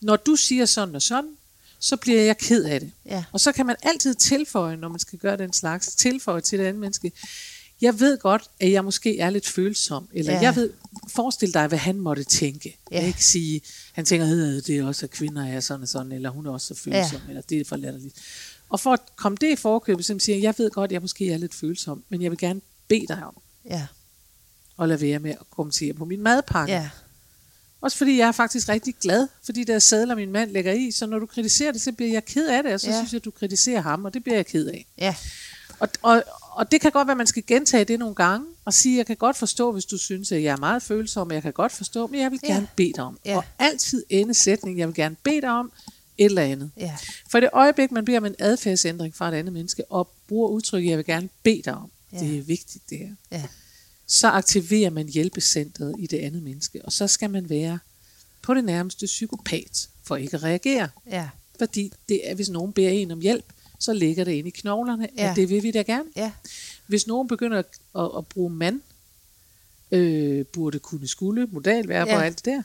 [0.00, 1.30] Når du siger sådan og sådan,
[1.78, 2.92] så bliver jeg ked af det.
[3.06, 3.24] Ja.
[3.32, 6.64] Og så kan man altid tilføje, når man skal gøre den slags, tilføje til det
[6.64, 7.12] andet menneske.
[7.80, 10.40] Jeg ved godt, at jeg måske er lidt følsom, eller Ja.
[10.40, 10.70] jeg ved,
[11.08, 12.76] forestil dig, hvad han måtte tænke.
[12.90, 13.00] Ja.
[13.00, 13.06] Ja.
[13.06, 13.60] Ikke sige,
[13.92, 16.50] han tænker, at det er også, at kvinder er sådan og sådan, eller hun er
[16.50, 17.28] også så følsom, ja.
[17.28, 18.16] eller det er for latterligt.
[18.74, 21.00] Og for at komme det i forkøbet, så siger jeg, jeg ved godt, at jeg
[21.00, 23.36] måske er lidt følsom, men jeg vil gerne bede dig om
[23.70, 23.86] Ja.
[24.80, 26.72] at lade være med at kommentere på min madpakke.
[26.72, 26.90] Ja.
[27.80, 30.90] Også fordi jeg er faktisk rigtig glad for de der sædler, min mand lægger i.
[30.90, 32.96] Så når du kritiserer det, så bliver jeg ked af det, og så Ja.
[32.96, 34.86] synes jeg, at du kritiserer ham, og det bliver jeg ked af.
[34.98, 35.14] Ja.
[35.78, 38.74] Og, og, og det kan godt være, at man skal gentage det nogle gange, og
[38.74, 41.52] sige, jeg kan godt forstå, hvis du synes, at jeg er meget følsom, jeg kan
[41.52, 42.48] godt forstå, men jeg vil Ja.
[42.48, 43.18] gerne bede dig om.
[43.24, 43.36] Ja.
[43.36, 45.72] Og altid ende sætning, jeg vil gerne bede dig om
[46.18, 46.70] et eller andet.
[46.76, 46.96] Ja.
[47.30, 50.90] For det øjeblik, man beder om en adfærdsændring fra et andet menneske, og bruger udtrykket,
[50.90, 52.18] jeg vil gerne bede dig om, Ja.
[52.18, 53.42] det er vigtigt det her Ja.
[54.06, 57.78] så aktiverer man hjælpecentret i det andet menneske, og så skal man være
[58.42, 60.88] på det nærmeste psykopat for ikke at reagere.
[61.10, 61.28] Ja.
[61.58, 63.44] Fordi det er, hvis nogen beder en om hjælp,
[63.78, 65.30] så ligger det inde i knoglerne, Ja.
[65.30, 66.04] at det vil vi da gerne.
[66.16, 66.32] Ja.
[66.86, 67.66] Hvis nogen begynder at,
[67.98, 68.80] at, at bruge mand,
[69.90, 72.16] øh, burde kunne skulle, modalverb Ja.
[72.16, 72.62] og alt det der,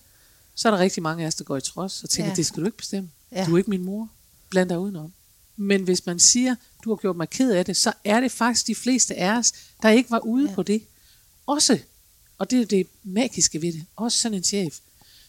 [0.55, 2.35] så er der rigtig mange af os, der går i trods og tænker, ja.
[2.35, 3.09] det skal du ikke bestemme.
[3.31, 3.45] Ja.
[3.45, 4.09] Du er ikke min mor.
[4.49, 5.13] Bland dig udenom.
[5.57, 8.67] Men hvis man siger, du har gjort mig ked af det, så er det faktisk
[8.67, 10.55] de fleste af os, der ikke var ude Ja.
[10.55, 10.81] på det.
[11.45, 11.79] Også,
[12.37, 14.77] og det er det magiske ved det, også sådan en chef,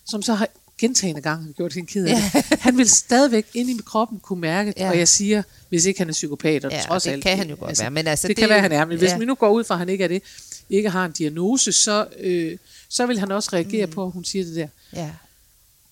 [0.06, 2.30] som så har gentagende gange gjort hende ked af Ja.
[2.50, 2.58] det.
[2.66, 4.90] Han vil stadigvæk ind i kroppen kunne mærke, Ja.
[4.90, 7.50] og jeg siger, hvis ikke han er psykopat, og Ja, trods det alt, kan han
[7.50, 9.18] jo godt være, men altså, det, det kan være, han er, men hvis ja.
[9.18, 10.22] vi nu går ud fra, at han ikke er det,
[10.70, 12.58] ikke har en diagnose, så, øh,
[12.88, 13.92] så vil han også reagere mm.
[13.92, 14.68] på, at hun siger det der.
[14.92, 15.10] Ja.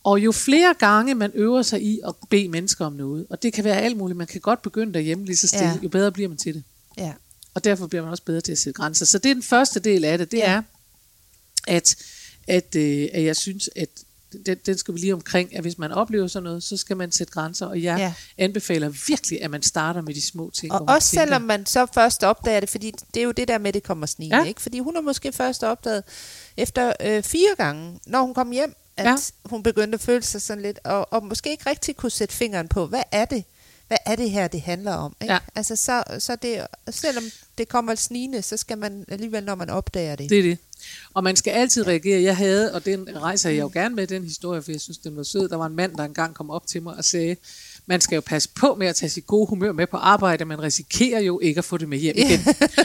[0.05, 3.53] Og jo flere gange man øver sig i at bede mennesker om noget, og det
[3.53, 5.79] kan være alt muligt, man kan godt begynde derhjemme lige så stille, Ja.
[5.83, 6.63] jo bedre bliver man til det.
[6.99, 7.13] Ja.
[7.55, 9.07] Og derfor bliver man også bedre til at sætte grænser.
[9.07, 10.51] Så det er den første del af det, det Ja.
[10.53, 10.63] er,
[11.67, 11.97] at,
[12.47, 13.89] at, øh, at jeg synes, at
[14.47, 17.13] den, den skal vi lige omkring, at hvis man oplever sådan noget, så skal man
[17.13, 18.15] sætte grænser, og jeg Ja.
[18.45, 20.73] anbefaler virkelig, at man starter med de små ting.
[20.73, 23.59] Og også tænker, selvom man så først opdager det, fordi det er jo det der
[23.59, 24.37] med, at det kommer snigende.
[24.37, 24.45] Ja.
[24.45, 24.63] ikke?
[24.63, 26.03] Fordi hun har måske først opdaget
[26.57, 29.17] efter øh, fire gange, når hun kom hjem, at ja.
[29.45, 32.69] Hun begyndte at føle sig sådan lidt, og, og måske ikke rigtig kunne sætte fingeren
[32.69, 33.45] på, hvad er det?
[33.89, 35.17] hvad er det her, det handler om?
[35.23, 35.33] Ikke?
[35.33, 35.39] Ja.
[35.55, 37.25] Altså, så, så det, selvom
[37.59, 40.31] det kommer snigende, så skal man alligevel, når man opdager det.
[40.31, 40.59] Det er det.
[41.15, 42.23] Og man skal altid reagere.
[42.23, 45.17] Jeg havde, og den rejser jeg jo gerne med, den historie, for jeg synes, den
[45.17, 45.49] var sød.
[45.49, 47.37] Der var en mand, der engang kom op til mig og sagde,
[47.87, 50.63] man skal jo passe på med at tage sit gode humør med på arbejde, man
[50.63, 52.41] risikerer jo ikke at få det med hjem igen.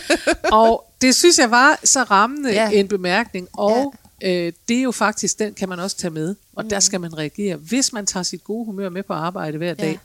[0.61, 2.69] og det synes jeg var så rammende Ja.
[2.69, 6.69] en bemærkning, og øh, det er jo faktisk, den kan man også tage med, og
[6.69, 7.55] der skal man reagere.
[7.55, 9.73] Hvis man tager sit gode humør med på arbejde hver Ja.
[9.73, 9.99] dag,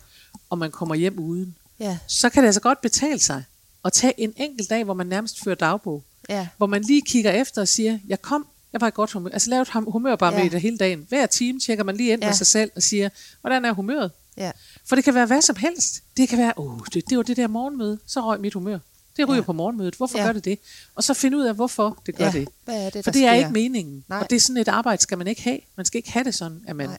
[0.50, 3.44] og man kommer hjem uden, Ja, så kan det altså godt betale sig
[3.84, 7.30] at tage en enkelt dag, hvor man nærmest fører dagbog ja, hvor man lige kigger
[7.32, 9.30] efter og siger, jeg kom, jeg var i godt humør.
[9.30, 10.58] Altså lav et hum- humørbarometer Ja.
[10.58, 11.06] hele dagen.
[11.08, 12.26] Hver time tjekker man lige ind ja.
[12.26, 12.30] Ja.
[12.30, 13.08] med sig selv og siger,
[13.40, 14.10] hvordan er humøret?
[14.36, 14.50] ja.
[14.86, 16.02] For det kan være hvad som helst.
[16.16, 18.78] Det kan være, åh, det, det var det der morgenmøde, så røg mit humør.
[19.18, 19.44] Det ryger ja.
[19.44, 19.94] På morgenmødet.
[19.94, 20.24] Hvorfor ja.
[20.24, 20.58] Gør det det?
[20.94, 22.30] Og så finde ud af, hvorfor det gør ja.
[22.32, 22.48] det.
[22.64, 23.32] Hvad er det, For det er sker?
[23.38, 24.04] ikke meningen.
[24.08, 24.18] Nej.
[24.20, 25.58] Og det er sådan et arbejde, skal man ikke have.
[25.76, 26.88] Man skal ikke have det sådan, at man...
[26.88, 26.98] Nej.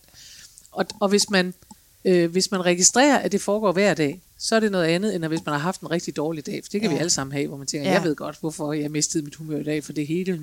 [0.72, 1.54] Og, og hvis man
[2.06, 5.26] øh, hvis man registrerer, at det foregår hver dag, så er det noget andet, end
[5.26, 6.62] at hvis man har haft en rigtig dårlig dag.
[6.64, 6.96] For det kan ja.
[6.96, 7.94] vi alle sammen have, hvor man tænker, ja.
[7.96, 10.40] Jeg ved godt, hvorfor jeg mistede mit humør i dag, for det hele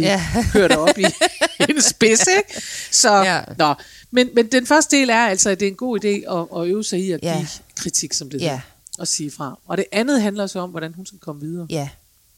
[0.00, 0.22] Ja.
[0.52, 1.04] kører op i
[1.70, 2.62] en spids, ikke?
[2.90, 3.40] Så, ja.
[3.58, 3.74] Nå.
[4.10, 6.68] Men, men den første del er altså, at det er en god idé at, at
[6.68, 7.46] øve sig i at give Ja.
[7.76, 8.60] kritik, som det Ja.
[8.98, 9.58] Og sige fra.
[9.66, 11.66] Og det andet handler så om, hvordan hun skal komme videre.
[11.70, 11.88] Ja.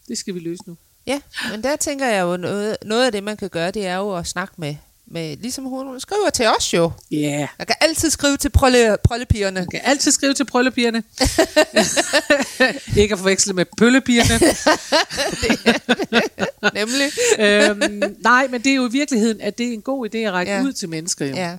[0.09, 0.77] Det skal vi løse nu.
[1.07, 3.97] Ja, men der tænker jeg jo, noget, noget af det, man kan gøre, det er
[3.97, 6.91] jo at snakke med, med ligesom hun skriver til os jo.
[7.11, 7.17] Ja.
[7.17, 7.49] Yeah.
[7.59, 9.61] Man kan altid skrive til prølle, prøllepigerne.
[9.61, 11.03] Man kan altid skrive til prøllepigerne.
[13.03, 14.47] Ikke at forveksle med pøllepigerne.
[16.81, 17.11] Nemlig.
[17.39, 20.33] øhm, nej, men det er jo i virkeligheden, at det er en god idé at
[20.33, 20.53] række.
[20.53, 20.63] Ja.
[20.63, 21.27] ud til mennesker.
[21.27, 21.35] Jo.
[21.35, 21.57] Ja,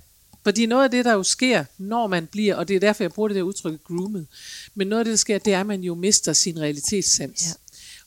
[0.48, 3.12] Fordi noget af det, der jo sker, når man bliver, og det er derfor, jeg
[3.12, 4.28] bruger det der udtryk groomet,
[4.76, 7.46] men noget af det, der sker, det er, at man jo mister sin realitetssans.
[7.48, 7.54] Ja.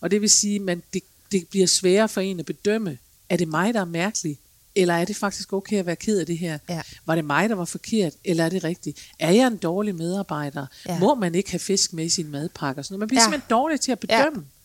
[0.01, 2.99] Og det vil sige, at man, det, det bliver sværere for en at bedømme,
[3.29, 4.39] er det mig, der er mærkelig,
[4.75, 6.59] eller er det faktisk okay at være ked af det her?
[6.69, 6.83] Ja.
[7.07, 8.99] Var det mig, der var forkert, eller er det rigtigt?
[9.19, 10.67] Er jeg en dårlig medarbejder?
[10.89, 10.99] Ja.
[10.99, 12.81] Må man ikke have fisk med i sin madpakke?
[12.81, 13.01] og Sådan noget.
[13.01, 13.25] Man bliver Ja.
[13.25, 14.39] simpelthen dårlig til at bedømme.
[14.41, 14.60] Ja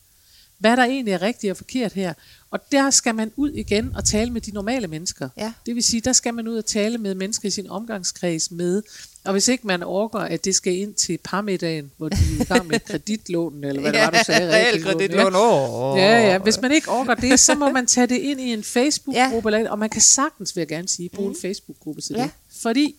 [0.58, 2.14] hvad der egentlig er rigtigt og forkert her.
[2.50, 5.28] Og der skal man ud igen og tale med de normale mennesker.
[5.36, 5.52] Ja.
[5.66, 8.82] Det vil sige, der skal man ud og tale med mennesker i sin omgangskreds med.
[9.24, 12.44] Og hvis ikke man orker, at det skal ind til parmiddagen, hvor de er i
[12.44, 14.50] gang med kreditlånen, eller hvad det var, du sagde.
[14.56, 15.98] realkreditlån.
[15.98, 16.04] Ja.
[16.04, 16.38] Ja, ja.
[16.38, 19.70] Hvis man ikke orker det, så må man tage det ind i en Facebook-gruppe, ja.
[19.70, 21.34] og man kan sagtens, vil jeg gerne sige, bruge mm.
[21.34, 22.22] en Facebook-gruppe til Ja.
[22.22, 22.30] det.
[22.62, 22.96] Fordi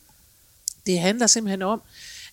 [0.86, 1.82] det handler simpelthen om,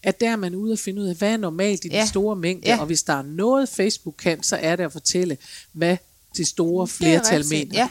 [0.04, 1.96] at der er man ude og finde ud af, hvad er normalt i ja.
[1.96, 2.02] Ja.
[2.02, 2.80] de store mængder, Ja.
[2.80, 5.36] og hvis der er noget, Facebook kan, så er det at fortælle,
[5.72, 5.96] hvad
[6.36, 7.68] det store Det er flertal rigtigt.
[7.72, 7.78] mener.
[7.82, 7.88] Ja,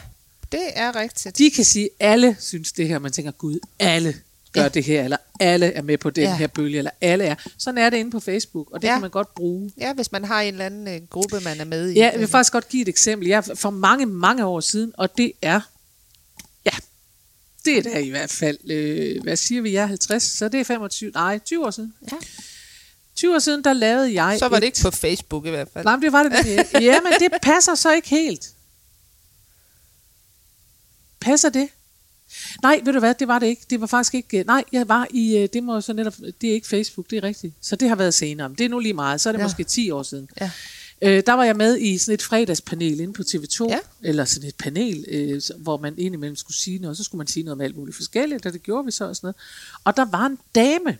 [0.52, 1.38] det er rigtigt.
[1.38, 4.14] De kan sige, at alle synes det her, man tænker, gud, alle
[4.52, 4.68] gør ja.
[4.68, 6.36] Det her, eller alle er med på den ja.
[6.36, 7.34] Her bølge, eller alle er.
[7.58, 8.92] Sådan er det inde på Facebook, og det ja.
[8.94, 9.70] Kan man godt bruge.
[9.80, 11.94] Ja, hvis man har en eller anden øh, gruppe, man er med i.
[11.94, 13.28] Ja, jeg vil faktisk godt give et eksempel.
[13.28, 15.60] Jeg for mange, mange år siden, og det er,
[17.64, 20.60] det er da i hvert fald, øh, hvad siger vi, jeg er 50, så det
[20.60, 21.94] er 25, nej, 20 år siden.
[22.12, 22.16] Ja.
[23.16, 25.68] 20 år siden, der lavede jeg Så var et, det ikke på Facebook i hvert
[25.72, 25.84] fald.
[25.84, 26.32] Nej, men det var det.
[26.84, 28.48] Ja, men det passer så ikke helt.
[31.20, 31.68] Passer det?
[32.62, 33.62] Nej, ved du hvad, det var det ikke.
[33.70, 34.42] Det var faktisk ikke...
[34.46, 35.36] Nej, jeg var i...
[35.36, 36.14] øh, Det må så netop...
[36.40, 37.54] Det er ikke Facebook, det er rigtigt.
[37.60, 38.48] Så det har været senere.
[38.48, 39.20] Men det er nu lige meget.
[39.20, 39.38] Så er det.
[39.38, 39.44] Ja.
[39.44, 40.28] måske 10 år siden.
[40.40, 40.50] Ja.
[41.02, 43.66] Øh, der var jeg med i sådan et fredagspanel inde på TV2.
[43.68, 43.78] Ja.
[44.02, 46.90] Eller sådan et panel, øh, hvor man indimellem skulle sige noget.
[46.90, 49.04] Og så skulle man sige noget om alt muligt forskelligt, og det gjorde vi så
[49.08, 49.36] og sådan noget.
[49.84, 50.98] Og der var en dame,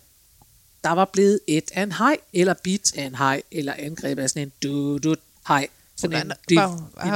[0.83, 4.29] der var blevet et af en hej, eller bit af en hej, eller angrebet af
[4.29, 4.51] sådan en
[5.03, 5.15] du
[5.47, 5.67] hej.
[5.95, 6.67] Sådan en, Hvordan, var,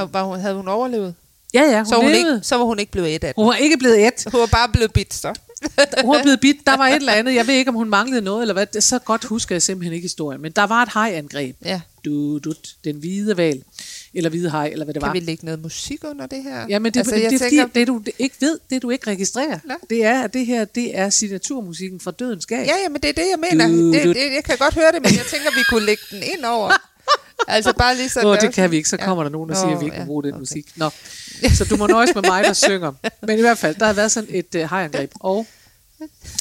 [0.02, 1.14] hun- var, hun, havde hun overlevet?
[1.54, 2.34] ja, ja, hun, Så, var hun levede.
[2.36, 3.32] ikke, så var hun ikke blevet et af.
[3.36, 4.24] Hun var ikke blevet et.
[4.32, 5.34] Hun var bare blevet bit, så.
[6.04, 6.56] Hun var blevet bit.
[6.66, 7.34] Der var et eller andet.
[7.34, 8.66] Jeg ved ikke, om hun manglede noget, eller hvad.
[8.66, 10.40] Det- Så godt husker jeg simpelthen ikke historien.
[10.40, 11.56] Men der var et hajangreb.
[11.64, 11.80] Ja.
[12.04, 13.62] Du, du, den hvide val.
[14.14, 15.12] Eller hvide haj, eller hvad det var.
[15.12, 16.66] Kan vi lægge noget musik under det her?
[16.68, 19.10] Ja, men det, altså, det, det er tænker, det du ikke ved, det du ikke
[19.10, 19.74] registrerer, Nå.
[19.90, 22.66] det er, at det her, det er signaturmusikken fra Dødens Gab.
[22.66, 23.68] Ja, ja, men det er det, jeg mener.
[23.68, 26.22] Du, Det, det, jeg kan godt høre det, men jeg tænker, vi kunne lægge den
[26.22, 26.72] ind over.
[27.48, 28.26] Altså bare lige sådan.
[28.26, 28.88] Nå, det kan vi ikke.
[28.88, 30.38] Så kommer der nogen, der Nå, siger, at vi ikke må ja, bruge den okay.
[30.40, 30.66] musik.
[30.76, 30.90] Nå.
[31.54, 32.92] Så du må nøjes med mig, der synger.
[33.26, 35.10] Men i hvert fald, der har været sådan et uh, hajangreb.
[35.20, 35.46] Og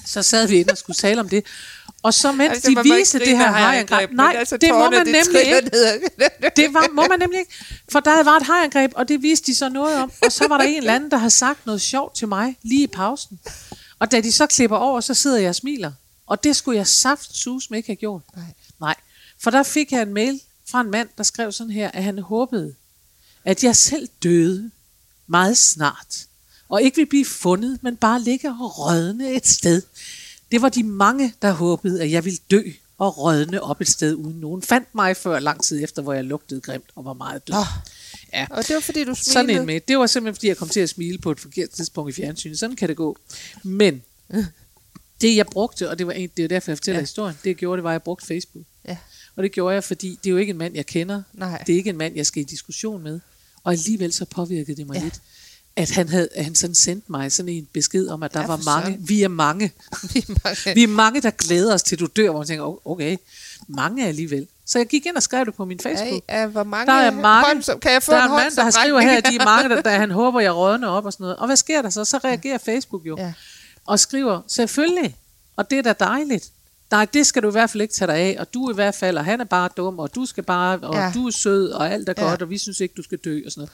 [0.06, 1.46] så sad vi inde og skulle tale om det.
[2.04, 5.16] Og så mens Altså, de grine det her hajangreb, nej, altså, det må man det
[5.26, 5.70] nemlig ikke.
[6.56, 7.54] Det var, må man nemlig ikke.
[7.92, 10.12] For der var et hajangreb, og det viste de så noget om.
[10.22, 12.84] Og så var der en eller anden, der havde sagt noget sjovt til mig lige
[12.84, 13.40] i pausen.
[14.00, 15.92] Og da de så klipper over, så sidder jeg og smiler.
[16.28, 18.22] Og det skulle jeg saft sus med ikke have gjort.
[18.36, 18.46] Nej.
[18.80, 18.96] Nej.
[19.42, 22.20] For der fik jeg en mail fra en mand, der skrev sådan her, at han
[22.20, 22.76] håbede,
[23.46, 24.72] at jeg selv døde
[25.28, 26.26] meget snart.
[26.70, 29.82] Og ikke vil blive fundet, men bare ligge og rådne et sted.
[30.52, 32.62] Det var de mange, der håbede, at jeg ville dø
[32.98, 36.24] og rådne op et sted, uden nogen fandt mig før lang tid efter, hvor jeg
[36.24, 37.54] lugtede grimt og var meget død.
[37.56, 37.64] Nå.
[38.34, 38.48] Ja.
[38.50, 39.34] Og det var fordi, du smilede.
[39.34, 39.82] Sådan en med.
[39.88, 42.60] Det var simpelthen, fordi jeg kom til at smile på et forkert tidspunkt i fjernsynet.
[42.60, 43.18] Sådan kan det gå.
[43.64, 44.04] Men
[45.22, 47.04] Det jeg brugte, og det var en, det er derfor, jeg fortæller Ja.
[47.04, 48.66] historien, det jeg gjorde, det var, at jeg brugte Facebook.
[48.88, 48.98] Ja.
[49.36, 51.22] Og det gjorde jeg, fordi det er jo ikke en mand, jeg kender.
[51.34, 51.64] Nej.
[51.68, 53.20] Det er ikke en mand, jeg skal i diskussion med.
[53.64, 55.04] Og alligevel så påvirkede det mig ja.
[55.04, 55.22] lidt,
[55.82, 58.44] at han, havde, at han sådan sendte mig sådan en besked om, at der Ja,
[58.44, 59.72] ja, var mange, vi er mange,
[60.14, 60.76] Vi er mange.
[60.76, 63.18] vi er mange, der glæder os til, du dør, hvor man tænker, "Oh, okay,
[63.68, 64.48] mange alligevel.
[64.66, 66.24] Så jeg gik ind og skrev det på min Facebook.
[66.30, 67.46] Ja, ja, hvor mange, Der er mange.
[67.48, 69.26] hånd, som, kan jeg få der er en en mand, der har skriver håndsoprækning?
[69.26, 71.36] her, de er mange, der, der han håber, jeg rådner op og sådan noget.
[71.38, 72.06] Og hvad sker der så?
[72.06, 73.16] Så reagerer Facebook jo.
[73.20, 73.34] Ja.
[73.86, 75.16] Og skriver, selvfølgelig,
[75.56, 76.50] og det er da dejligt.
[76.92, 78.96] Nej, det skal du i hvert fald ikke tage dig af, og du i hvert
[78.96, 81.06] fald, og han er bare dum, og du skal bare, og Ja.
[81.06, 81.12] ja.
[81.14, 82.24] du er sød, og alt er Ja.
[82.24, 83.72] godt, og vi synes ikke, du skal dø, og sådan noget.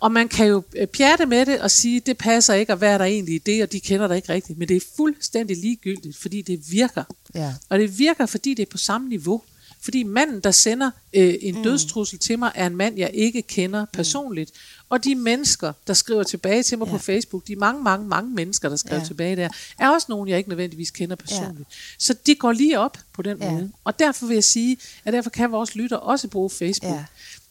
[0.00, 2.92] Og man kan jo øh, pjatte med det og sige, det passer ikke, og hvad
[2.94, 4.58] er der egentlig i det, og de kender dig ikke rigtigt.
[4.58, 7.04] Men det er fuldstændig ligegyldigt, fordi det virker.
[7.34, 7.54] Ja.
[7.68, 9.42] Og det virker, fordi det er på samme niveau.
[9.80, 11.62] Fordi manden, der sender øh, en mm.
[11.62, 14.52] dødstrussel til mig, er en mand, jeg ikke kender personligt.
[14.88, 16.92] Og de mennesker, der skriver tilbage til mig Ja.
[16.92, 19.00] på Facebook, de mange, mange, mange mennesker, der skriver Ja.
[19.02, 19.06] ja.
[19.06, 21.68] tilbage der, er også nogen, jeg ikke nødvendigvis kender personligt.
[21.70, 21.74] Ja.
[21.98, 23.50] Så de går lige op på den Ja.
[23.50, 23.70] måde.
[23.84, 26.92] Og derfor vil jeg sige, at derfor kan vores lytter også bruge Facebook.
[26.94, 27.04] Ja.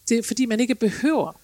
[0.09, 1.39] Det er, fordi man ikke behøver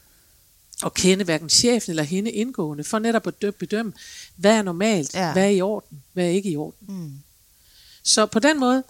[0.85, 3.93] at kende hverken chefen eller hende indgående, for netop at dø- bedømme,
[4.35, 5.33] hvad er normalt, Ja.
[5.33, 6.95] hvad er i orden, hvad er ikke i orden.
[6.95, 7.11] Mm.
[8.03, 8.83] Så på den måde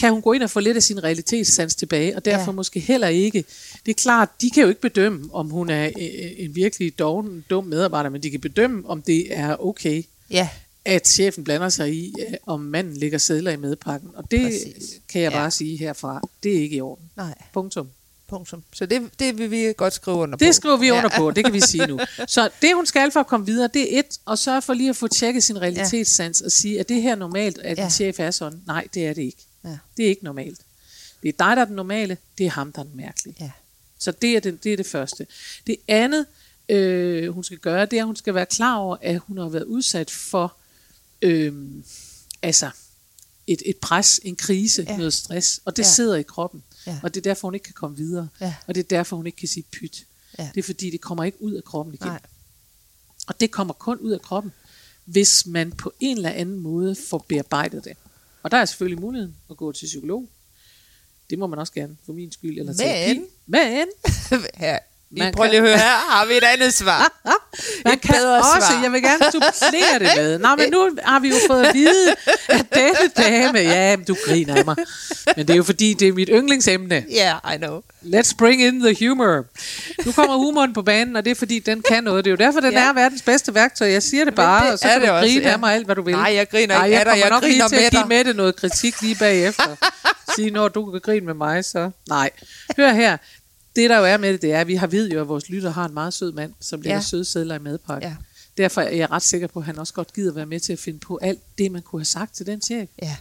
[0.00, 2.56] kan hun gå ind og få lidt af sin realitetssans tilbage, og derfor Ja.
[2.56, 3.44] måske heller ikke.
[3.86, 5.92] Det er klart, de kan jo ikke bedømme, om hun er øh,
[6.36, 10.48] en virkelig doven, dum medarbejder, men de kan bedømme, om det er okay, Ja,
[10.84, 14.10] at chefen blander sig i, øh, om manden lægger sædler i medpakken.
[14.14, 14.40] Og det.
[14.42, 14.94] Præcis.
[15.08, 15.38] kan jeg Ja.
[15.38, 17.10] bare sige herfra, det er ikke i orden.
[17.16, 17.88] nej, Punktum.
[18.28, 18.62] Punktum.
[18.72, 20.44] Så det, det vil vi godt skrive under på.
[20.44, 21.98] Det skriver vi under på, det kan vi sige nu.
[22.28, 24.90] Så det, hun skal for at komme videre, det er et, og sørge for lige
[24.90, 27.84] at få tjekket sin realitetssans og sige, at det her normalt, at Ja.
[27.84, 28.62] en chef er sådan?
[28.66, 29.38] Nej, det er det ikke.
[29.64, 29.78] Ja.
[29.96, 30.60] Det er ikke normalt.
[31.22, 33.36] Det er dig, der er den normale, det er ham, der er den mærkelige.
[33.40, 33.50] Ja.
[33.98, 35.26] Så det er det, det, er det første.
[35.66, 36.26] Det andet,
[36.68, 39.48] øh, hun skal gøre, det er, at hun skal være klar over, at hun har
[39.48, 40.56] været udsat for
[41.22, 41.52] øh,
[42.42, 42.70] altså
[43.46, 44.90] et, et pres, en krise, Ja.
[44.92, 44.96] ja.
[44.98, 45.86] noget stress, og det Ja.
[45.88, 45.92] ja.
[45.92, 46.62] sidder i kroppen.
[46.86, 47.00] Ja.
[47.02, 48.28] Og det er derfor, hun ikke kan komme videre.
[48.40, 48.54] Ja.
[48.66, 50.06] Og det er derfor, hun ikke kan sige pyt.
[50.38, 50.50] Ja.
[50.54, 52.06] Det er fordi, det kommer ikke ud af kroppen igen.
[52.06, 52.20] Nej.
[53.26, 54.52] Og det kommer kun ud af kroppen,
[55.04, 57.96] hvis man på en eller anden måde får bearbejdet det.
[58.42, 60.28] Og der er selvfølgelig muligheden at gå til psykolog.
[61.30, 62.58] Det må man også gerne, for min skyld.
[62.58, 63.20] Eller Men- terapi.
[63.46, 63.86] Men
[64.54, 64.78] her.
[65.10, 67.12] Man kan- lige at høre, her har vi et andet svar.
[67.84, 68.82] man Et kan også, svar.
[68.82, 70.38] jeg vil gerne supplere det med.
[70.38, 72.14] Nå, men nu har vi jo fået at vide,
[72.48, 74.76] at denne dame, ja, du griner af mig.
[75.36, 77.04] Men det er jo fordi, det er mit yndlingsemne.
[77.10, 77.80] Ja, yeah, I know.
[78.02, 79.44] Let's bring in the humor.
[80.06, 82.24] Nu kommer humoren på banen, og det er fordi, den kan noget.
[82.24, 82.88] Det er jo derfor, den Ja.
[82.88, 83.90] er verdens bedste værktøj.
[83.90, 85.52] Jeg siger det bare, det og så kan du også, grine ja.
[85.52, 86.14] af mig alt, hvad du vil.
[86.14, 88.04] Nej, jeg griner ikke af jeg dig, kommer jeg nok lige griner til at give.
[88.08, 89.76] Mette noget kritik lige bagefter.
[90.36, 91.90] Sige, når du kan grine med mig, så...
[92.08, 92.30] Nej.
[92.76, 93.16] Hør her.
[93.76, 95.48] Det, der jo er med det, det er, at vi har ved jo, at vores
[95.48, 97.02] lytter har en meget sød mand, som lægger Ja.
[97.02, 98.10] søde sædler i madpakken.
[98.10, 98.16] Ja.
[98.56, 100.78] Derfor er jeg ret sikker på, at han også godt gider være med til at
[100.78, 102.88] finde på alt det, man kunne have sagt til den chef.
[103.02, 103.16] Ja.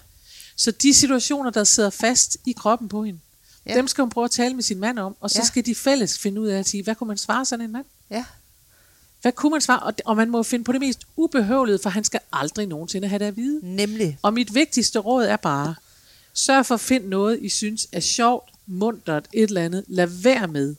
[0.56, 3.20] Så de situationer, der sidder fast i kroppen på hende,
[3.66, 3.76] Ja.
[3.76, 5.42] dem skal hun prøve at tale med sin mand om, og så Ja.
[5.42, 5.46] ja.
[5.46, 7.86] skal de fælles finde ud af at sige, hvad kunne man svare sådan en mand?
[8.10, 8.26] Ja.
[9.22, 9.80] Hvad kunne man svare?
[9.80, 13.20] Og, og man må finde på det mest ubehøvlede, for han skal aldrig nogensinde have
[13.20, 13.60] det at vide.
[13.76, 14.18] Nemlig.
[14.22, 15.76] Og mit vigtigste råd er bare,
[16.34, 19.84] sørg for at finde noget, I synes er sjovt, muntert, et eller andet.
[19.88, 20.76] Lad være med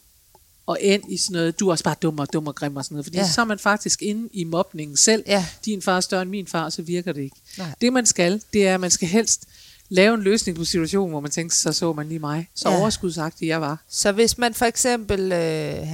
[0.66, 2.84] og end i sådan noget, du er også bare dum og dum og grim og
[2.84, 3.06] sådan noget.
[3.06, 3.28] Fordi Ja.
[3.34, 5.22] så er man faktisk inde i mobningen selv.
[5.26, 5.46] Ja.
[5.64, 7.36] Din far er større end min far, så virker det ikke.
[7.58, 7.74] Nej.
[7.80, 9.44] Det man skal, det er, at man skal helst
[9.88, 12.48] lave en løsning på situationen, hvor man tænker, så så man lige mig.
[12.54, 12.80] Så Ja.
[12.80, 13.84] overskudsagtig jeg var.
[13.88, 15.86] Så hvis man for eksempel øh,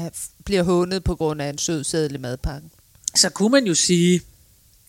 [0.45, 2.71] bliver hånet på grund af en sød sædel i madpakken.
[3.17, 4.21] så kunne man jo sige,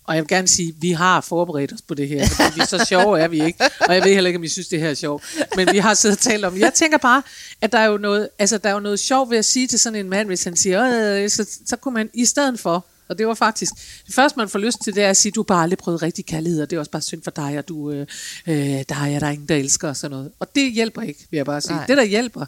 [0.04, 2.66] og jeg vil gerne sige, vi har forberedt os på det her, fordi vi er
[2.66, 4.90] så sjove er vi ikke, og jeg ved heller ikke, om I synes, det her
[4.90, 5.24] er sjovt,
[5.56, 7.24] men vi har siddet og talt om, jeg tænker bare,
[7.62, 9.80] at der er jo noget, altså der er jo noget sjovt ved at sige til
[9.80, 10.84] sådan en mand, hvis han siger,
[11.24, 13.74] øh, så, så kunne man i stedet for, og det var faktisk,
[14.06, 16.02] det første man får lyst til, det er at sige, du har bare aldrig prøvet
[16.02, 18.08] rigtig kærlighed, og det er også bare synd for dig, og du, øh,
[18.48, 18.56] øh,
[18.90, 20.32] der er der ingen, der elsker, og sådan noget.
[20.40, 21.76] Og det hjælper ikke, vil jeg bare sige.
[21.76, 21.86] Nej.
[21.86, 22.46] Det, der hjælper,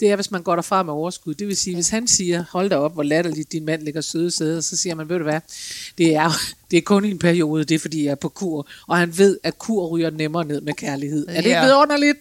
[0.00, 1.34] det er, hvis man går derfra med overskud.
[1.34, 4.30] Det vil sige, hvis han siger, hold da op, hvor latterligt din mand ligger søde
[4.30, 5.40] sæde, så siger man, ved du hvad,
[5.98, 6.30] det er,
[6.70, 8.66] det er kun i en periode, det er fordi, jeg er på kur.
[8.86, 11.26] Og han ved, at kur ryger nemmere ned med kærlighed.
[11.28, 11.64] Er det ikke Ja.
[11.64, 12.18] vidunderligt?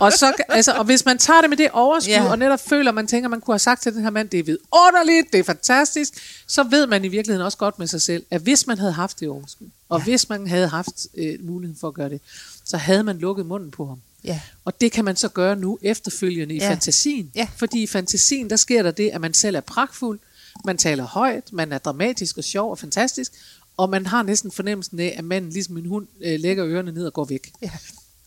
[0.00, 2.22] og, så, altså, og hvis man tager det med det overskud, Ja.
[2.22, 2.30] ja.
[2.30, 4.44] og netop føler, man tænker, man kunne have sagt til den her mand, det er
[4.44, 6.12] vidunderligt, det er fantastisk,
[6.46, 9.20] så ved man i virkeligheden også godt med sig selv, at hvis man havde haft
[9.20, 10.04] det overskud, og ja.
[10.04, 12.20] hvis man havde haft øh, muligheden for at gøre det,
[12.64, 14.00] så havde man lukket munden på ham.
[14.24, 14.40] Ja.
[14.64, 16.64] Og det kan man så gøre nu efterfølgende i Ja.
[16.64, 16.70] ja.
[16.70, 17.30] fantasien.
[17.34, 17.48] Ja.
[17.56, 20.18] Fordi i fantasien, der sker der det, at man selv er pragtfuld,
[20.64, 23.32] man taler højt, man er dramatisk og sjov og fantastisk,
[23.76, 27.06] og man har næsten fornemmelsen af, at manden ligesom en hund øh, lægger ørerne ned
[27.06, 27.52] og går væk.
[27.62, 27.70] Ja.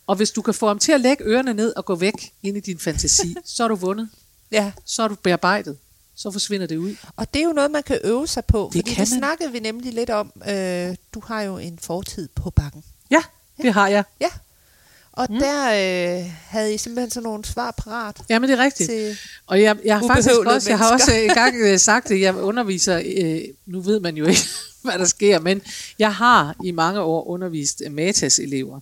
[0.07, 2.57] Og hvis du kan få ham til at lægge ørerne ned og gå væk ind
[2.57, 4.10] i din fantasi, så er du vundet.
[4.51, 4.71] ja.
[4.86, 5.77] Så er du bearbejdet.
[6.15, 6.95] Så forsvinder det ud.
[7.15, 8.69] Og det er jo noget, man kan øve sig på.
[8.73, 9.19] Det fordi kan det man.
[9.19, 10.31] snakkede vi nemlig lidt om.
[10.49, 12.83] Øh, du har jo en fortid på bakken.
[13.12, 13.21] Ja,
[13.62, 14.03] det har jeg.
[14.21, 14.29] Ja.
[15.17, 15.39] Og mm.
[15.39, 15.67] der
[16.19, 18.89] øh, havde I simpelthen sådan nogle svar parat Ja, men det er rigtigt.
[18.89, 19.17] til...
[19.47, 21.30] Og jeg, jeg har faktisk også, jeg har også mennesker.
[21.30, 24.41] engang øh, sagt det, jeg underviser, øh, nu ved man jo ikke,
[24.84, 25.62] hvad der sker, men
[25.99, 28.80] jeg har i mange år undervist øh, Matas-elever,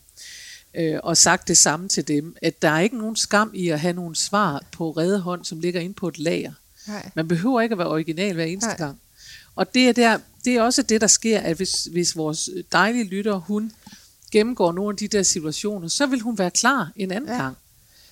[0.75, 3.79] øh, og sagt det samme til dem, at der er ikke nogen skam i at
[3.79, 6.53] have nogle svar på redde hånd, som ligger inde på et lager.
[6.87, 7.09] Nej.
[7.15, 8.77] Man behøver ikke at være original hver eneste Nej.
[8.77, 8.99] gang.
[9.55, 13.03] Og det er, der, det er også det, der sker, at hvis, hvis vores dejlige
[13.03, 13.71] lytter, hun
[14.37, 17.35] gennemgår nogle af de der situationer, så vil hun være klar en anden Ja.
[17.37, 17.57] gang.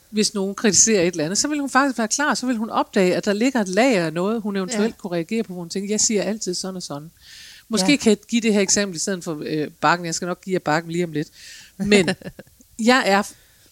[0.10, 2.70] Hvis nogen kritiserer et eller andet, så vil hun faktisk være klar, så vil hun
[2.70, 4.98] opdage, at der ligger et lager af noget, hun eventuelt Ja.
[4.98, 7.12] kunne reagere på, hvor hun tænker, jeg siger altid sådan og sådan.
[7.70, 7.96] Måske ja.
[7.96, 10.06] kan jeg give det her eksempel i stedet for øh, bakken.
[10.06, 11.28] Jeg skal nok give jer bakken lige om lidt.
[11.78, 12.10] Men
[12.80, 13.24] jeg er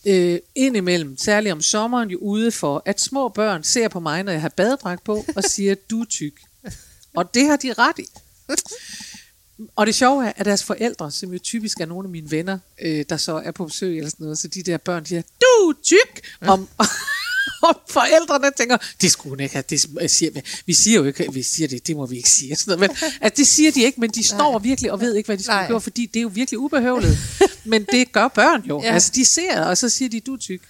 [0.06, 4.32] øh, indimellem, særligt om sommeren, jo ude for, at små børn ser på mig, når
[4.32, 6.42] jeg har badedragt på, og siger, du er tyk.
[7.16, 8.06] Og det har de ret i.
[9.76, 12.58] Og det sjove er, at deres forældre, som jo typisk er nogle af mine venner,
[12.82, 15.21] øh, der så er på besøg eller sådan noget, så de der børn, de siger,
[15.21, 16.21] du er tyk!
[16.41, 16.67] Om,
[17.67, 20.41] og forældrene tænker, det skulle hun ikke have, det siger, vi.
[20.65, 22.56] vi siger jo ikke, vi siger det, det må vi ikke sige.
[22.56, 22.91] Sådan noget.
[23.02, 25.43] Men, at det siger de ikke, men de står virkelig og ved ikke, hvad de
[25.43, 25.67] skal Nej.
[25.67, 27.17] gøre, fordi det er jo virkelig ubehøvlet.
[27.63, 28.82] men det gør børn jo.
[28.82, 28.88] Ja.
[28.88, 28.93] Ja.
[28.93, 30.62] Altså de ser, og så siger de, du er tyk.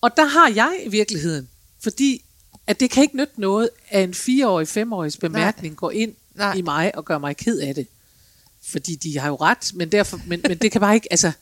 [0.00, 1.48] Og der har jeg i virkeligheden,
[1.80, 2.22] fordi
[2.66, 5.76] at det kan ikke nytte noget, at en fireårig, femårigs bemærkning Nej.
[5.76, 6.46] går ind Nej.
[6.46, 6.56] Nej.
[6.58, 7.86] i mig og gør mig ked af det.
[8.68, 11.32] Fordi de har jo ret, men, derfor, men, men det kan bare ikke, altså,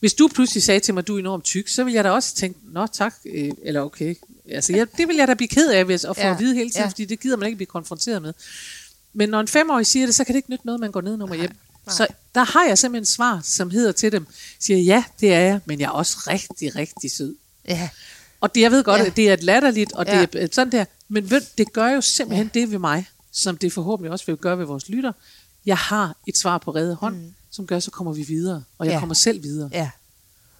[0.00, 2.10] hvis du pludselig sagde til mig, at du er enormt tyk, så vil jeg da
[2.10, 4.14] også tænke, nå tak, øh, eller okay.
[4.50, 6.54] Altså, jeg, det vil jeg da blive ked af, hvis at få Ja, at vide
[6.54, 6.88] hele tiden, ja.
[6.88, 8.32] fordi det gider man ikke blive konfronteret med.
[9.12, 11.16] Men når en femårig siger det, så kan det ikke nytte noget, man går ned
[11.16, 11.50] nummer hjem.
[11.86, 11.94] nej.
[11.96, 14.26] Så der har jeg simpelthen et svar, som hedder til dem,
[14.60, 17.34] siger, ja, det er jeg, men jeg er også rigtig, rigtig sød.
[17.68, 17.88] Ja.
[18.40, 19.02] Og det, jeg ved godt, Ja.
[19.04, 19.10] ja.
[19.10, 20.20] at det er et latterligt, og Ja.
[20.32, 22.60] det er sådan der, men ved, det gør jo simpelthen ja.
[22.60, 25.12] det ved mig, som det forhåbentlig også vil gøre ved vores lytter.
[25.66, 27.34] Jeg har et svar på redde hånd, mm.
[27.50, 28.98] som gør, så kommer vi videre, og jeg Ja.
[29.00, 29.70] kommer selv videre.
[29.72, 29.90] Ja.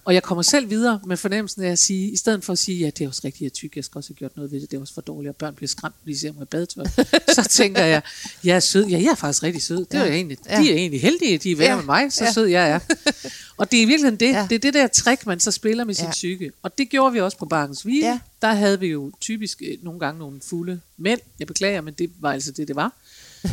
[0.05, 2.79] Og jeg kommer selv videre med fornemmelsen af at sige, i stedet for at sige,
[2.79, 4.61] ja, det er også rigtigt, jeg er tyk, jeg skal også have gjort noget ved
[4.61, 6.45] det, det er også for dårligt, og børn bliver skræmt, fordi de ser mig i
[6.45, 6.85] badetøj.
[7.33, 8.01] så tænker jeg,
[8.43, 9.77] jeg er sød, ja, jeg er faktisk rigtig sød.
[9.85, 9.99] Det Ja.
[9.99, 10.61] er jeg egentlig, Ja.
[10.61, 11.75] de er egentlig heldige, de er venner Ja.
[11.75, 12.31] med mig, så Ja.
[12.31, 12.79] sød jeg er.
[13.57, 14.47] og det er i virkeligheden det, Ja.
[14.49, 16.11] det er det der trick, man så spiller med sin Ja.
[16.11, 16.51] psyke.
[16.63, 18.05] Og det gjorde vi også på Bakkens Hvile.
[18.07, 18.19] Ja.
[18.41, 22.11] Der havde vi jo typisk øh, nogle gange nogle fulde mænd, jeg beklager, men det
[22.19, 22.93] var altså det, det var,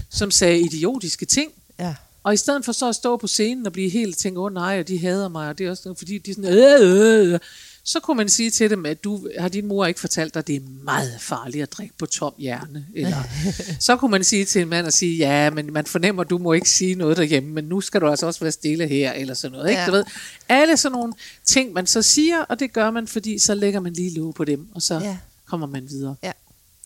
[0.21, 1.95] som sagde idiotiske ting, Ja.
[2.23, 4.53] og i stedet for så at stå på scenen og blive helt tænke, åh oh,
[4.55, 7.33] nej, og de hader mig, og det er også fordi de er sådan, øh, øh,
[7.35, 7.39] øh.
[7.85, 10.47] så kunne man sige til dem, at du har din mor ikke fortalt dig, at
[10.47, 12.87] det er meget farligt at drikke på tom hjerne.
[12.95, 13.23] Eller,
[13.81, 16.39] så kunne man sige til en mand og sige, ja, men man fornemmer, at du
[16.39, 19.35] må ikke sige noget derhjemme, men nu skal du altså også være stille her, eller
[19.35, 19.71] sådan noget.
[19.71, 19.81] Ikke?
[19.81, 19.87] Ja.
[19.87, 20.05] Du ved,
[20.49, 21.13] alle sådan nogle
[21.45, 24.45] ting, man så siger, og det gør man, fordi så lægger man lige låg på
[24.45, 25.17] dem, og så ja.
[25.47, 26.15] kommer man videre.
[26.23, 26.33] Ja.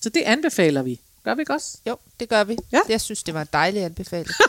[0.01, 1.01] Så det anbefaler vi.
[1.27, 1.79] Gør vi ikke også?
[1.87, 2.57] Jo, det gør vi.
[2.73, 2.81] Ja.
[2.89, 4.31] Jeg synes, det var en dejlig anbefaling.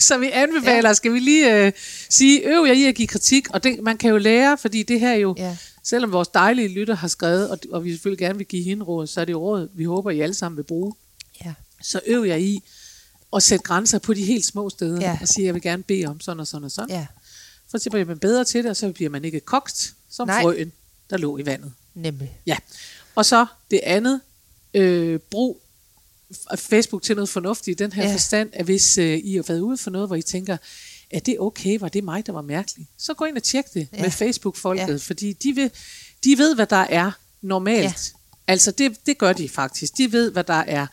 [0.00, 0.94] Så vi anbefaler, ja.
[0.94, 1.72] skal vi lige øh,
[2.10, 5.00] sige, øv jer i at give kritik, og det, man kan jo lære, fordi det
[5.00, 5.56] her jo, Ja.
[5.84, 9.06] selvom vores dejlige lytter har skrevet, og, og vi selvfølgelig gerne vil give hende råd,
[9.06, 10.94] så er det jo råd, vi håber, I alle sammen vil bruge.
[11.44, 11.54] Ja.
[11.82, 12.62] Så øv jer i
[13.36, 15.18] at sætte grænser på de helt små steder, Ja.
[15.22, 16.90] og sige, jeg vil gerne bede om sådan og sådan og sådan.
[16.90, 17.06] Ja.
[17.70, 20.26] For så bliver man bedre til det, og så bliver man ikke kogt som.
[20.28, 20.42] Nej.
[20.42, 20.72] frøen,
[21.10, 21.72] der lå i vandet.
[21.94, 22.38] Nemlig.
[22.46, 22.56] Ja.
[23.14, 24.20] Og så det andet,
[24.74, 25.60] øh, brug
[26.56, 28.08] Facebook til noget fornuftigt i den her Ja.
[28.08, 28.14] ja.
[28.14, 30.56] forstand, at hvis øh, I har været ude for noget, hvor I tænker,
[31.10, 32.86] er det okay, var det mig, der var mærkelig?
[32.98, 33.96] Så gå ind og tjek det Ja.
[33.96, 34.02] ja.
[34.02, 34.92] med Facebook-folket, Ja.
[34.92, 34.96] ja.
[34.96, 35.70] fordi de ved,
[36.24, 37.10] de ved, hvad der er
[37.42, 37.82] normalt.
[37.82, 37.88] Ja.
[37.88, 38.52] Ja.
[38.52, 39.96] Altså det, det gør de faktisk.
[39.98, 40.86] De ved, hvad der er.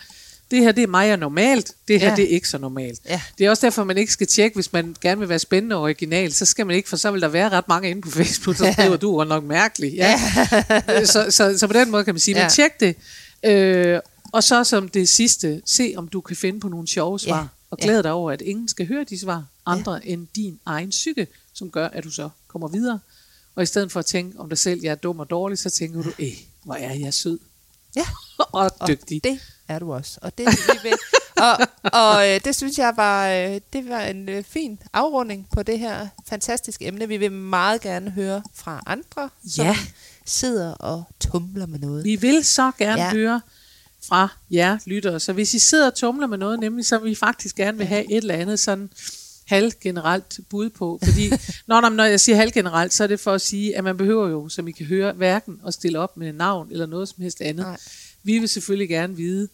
[0.52, 1.72] Det her, det er mig er normalt.
[1.88, 2.12] Det her, Ja.
[2.12, 2.16] ja.
[2.16, 3.00] det er ikke så normalt.
[3.10, 3.22] Ja.
[3.38, 5.82] Det er også derfor, man ikke skal tjekke, hvis man gerne vil være spændende og
[5.82, 8.58] original, så skal man ikke, for så vil der være ret mange inde på Facebook,
[8.58, 9.94] der skriver, du er nok mærkelig.
[9.94, 10.20] Ja.
[11.06, 12.44] så, så, så på den måde kan man sige, Ja.
[12.44, 12.96] men tjek det.
[13.44, 14.00] Øh,
[14.34, 17.48] og så som det sidste, se om du kan finde på nogle sjove svar, Ja.
[17.72, 17.86] og Ja.
[17.86, 20.00] glæd dig over, at ingen skal høre de svar, andre ja.
[20.04, 23.00] end din egen psyke, som gør, at du så kommer videre.
[23.56, 25.70] Og i stedet for at tænke om dig selv, jeg er dum og dårlig, så
[25.70, 27.40] tænker du, eh, hvor er jeg sød
[27.96, 28.06] Ja.
[28.38, 29.24] og Og dygtig.
[29.24, 30.20] det er du også.
[30.22, 30.98] Og det, vi ved.
[31.38, 31.58] og,
[31.94, 35.80] og øh, det synes jeg var, øh, det var en øh, fin afrunding på det
[35.80, 37.08] her fantastiske emne.
[37.08, 39.78] Vi vil meget gerne høre fra andre, som Ja.
[40.28, 42.04] Sidder og tumler med noget.
[42.06, 43.12] Vi vil så gerne Ja.
[43.12, 43.42] høre
[44.08, 45.20] fra jer lyttere.
[45.20, 48.12] Så hvis I sidder og tumler med noget, nemlig så vi faktisk gerne vil have
[48.12, 48.90] et eller andet sådan
[49.46, 51.00] halvgenerelt bud på.
[51.04, 51.30] Fordi
[51.68, 54.50] når, når jeg siger halvgenerelt, så er det for at sige, at man behøver jo,
[54.50, 57.66] som I kan høre, hverken at stille op med navn eller noget som helst andet.
[57.66, 57.78] Nej.
[58.24, 59.48] Vi vil selvfølgelig gerne vide,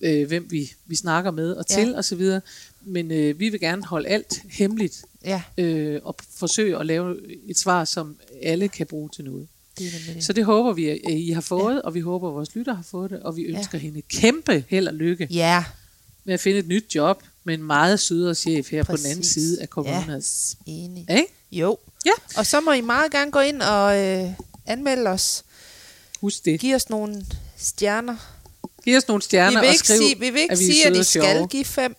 [0.00, 1.74] øh, hvem vi, vi snakker med og Ja.
[1.74, 2.30] til osv.,
[2.84, 7.16] men øh, vi vil gerne holde alt hemmeligt Ja, øh, og forsøge at lave
[7.50, 9.48] et svar, som alle kan bruge til noget.
[9.84, 10.20] Det er.
[10.20, 11.80] Så det håber vi, at I har fået, ja.
[11.80, 13.82] og vi håber, at vores lytter har fået det, og vi ønsker ja.
[13.82, 15.64] hende kæmpe held og lykke Ja,
[16.24, 19.02] med at finde et nyt job med en meget sødere chef her Præcis.
[19.02, 20.56] på den anden side af coronas.
[20.66, 21.06] enig.
[21.08, 21.16] Ja.
[21.16, 21.32] Ikke?
[21.52, 21.78] Jo.
[22.06, 22.10] Ja.
[22.36, 24.30] Og så må I meget gerne gå ind og øh,
[24.66, 25.44] anmelde os.
[26.20, 26.60] Husk det.
[26.60, 27.26] Giv os nogle
[27.56, 28.16] stjerner.
[28.84, 30.64] Giv os nogle Vi stjerner vil og ikke skriv, sige, vi vil ikke at vi
[30.64, 31.96] sige at I og skal give fem.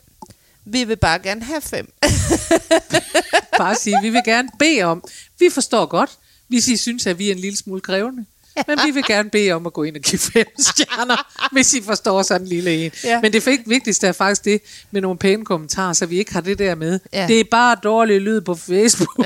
[0.66, 1.94] Vi vil bare gerne have fem.
[3.58, 5.04] Bare sige, vi vil gerne bede om.
[5.40, 6.10] Vi forstår godt,
[6.52, 8.26] hvis I synes, at vi er en lille smule krævende.
[8.68, 11.82] Men vi vil gerne bede om at gå ind og give fem stjerner, hvis I
[11.82, 12.92] forstår sådan en lille en.
[13.04, 13.22] Ja.
[13.22, 16.42] Men det fik- vigtigste er faktisk det med nogle pæne kommentarer, så vi ikke har
[16.42, 17.00] det der med.
[17.14, 17.28] Ja.
[17.28, 19.26] Det er bare dårlig lyd på Facebook.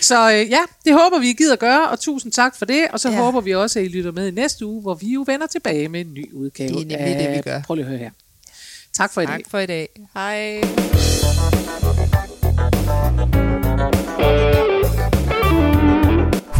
[0.00, 2.86] så øh, ja, det håber vi, I gider gøre, og tusind tak for det.
[2.92, 3.14] Og så Ja.
[3.14, 3.20] ja.
[3.20, 5.88] håber vi også, at I lytter med i næste uge, hvor vi jo vender tilbage
[5.88, 6.68] med en ny udgave.
[6.68, 7.62] Det er nemlig af- det, vi gør.
[7.66, 8.10] Prøv lige at høre her.
[8.92, 9.34] Tak for i dag.
[9.34, 9.88] Tak for i dag.
[10.14, 10.62] Hej.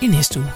[0.00, 0.50] i næste uge.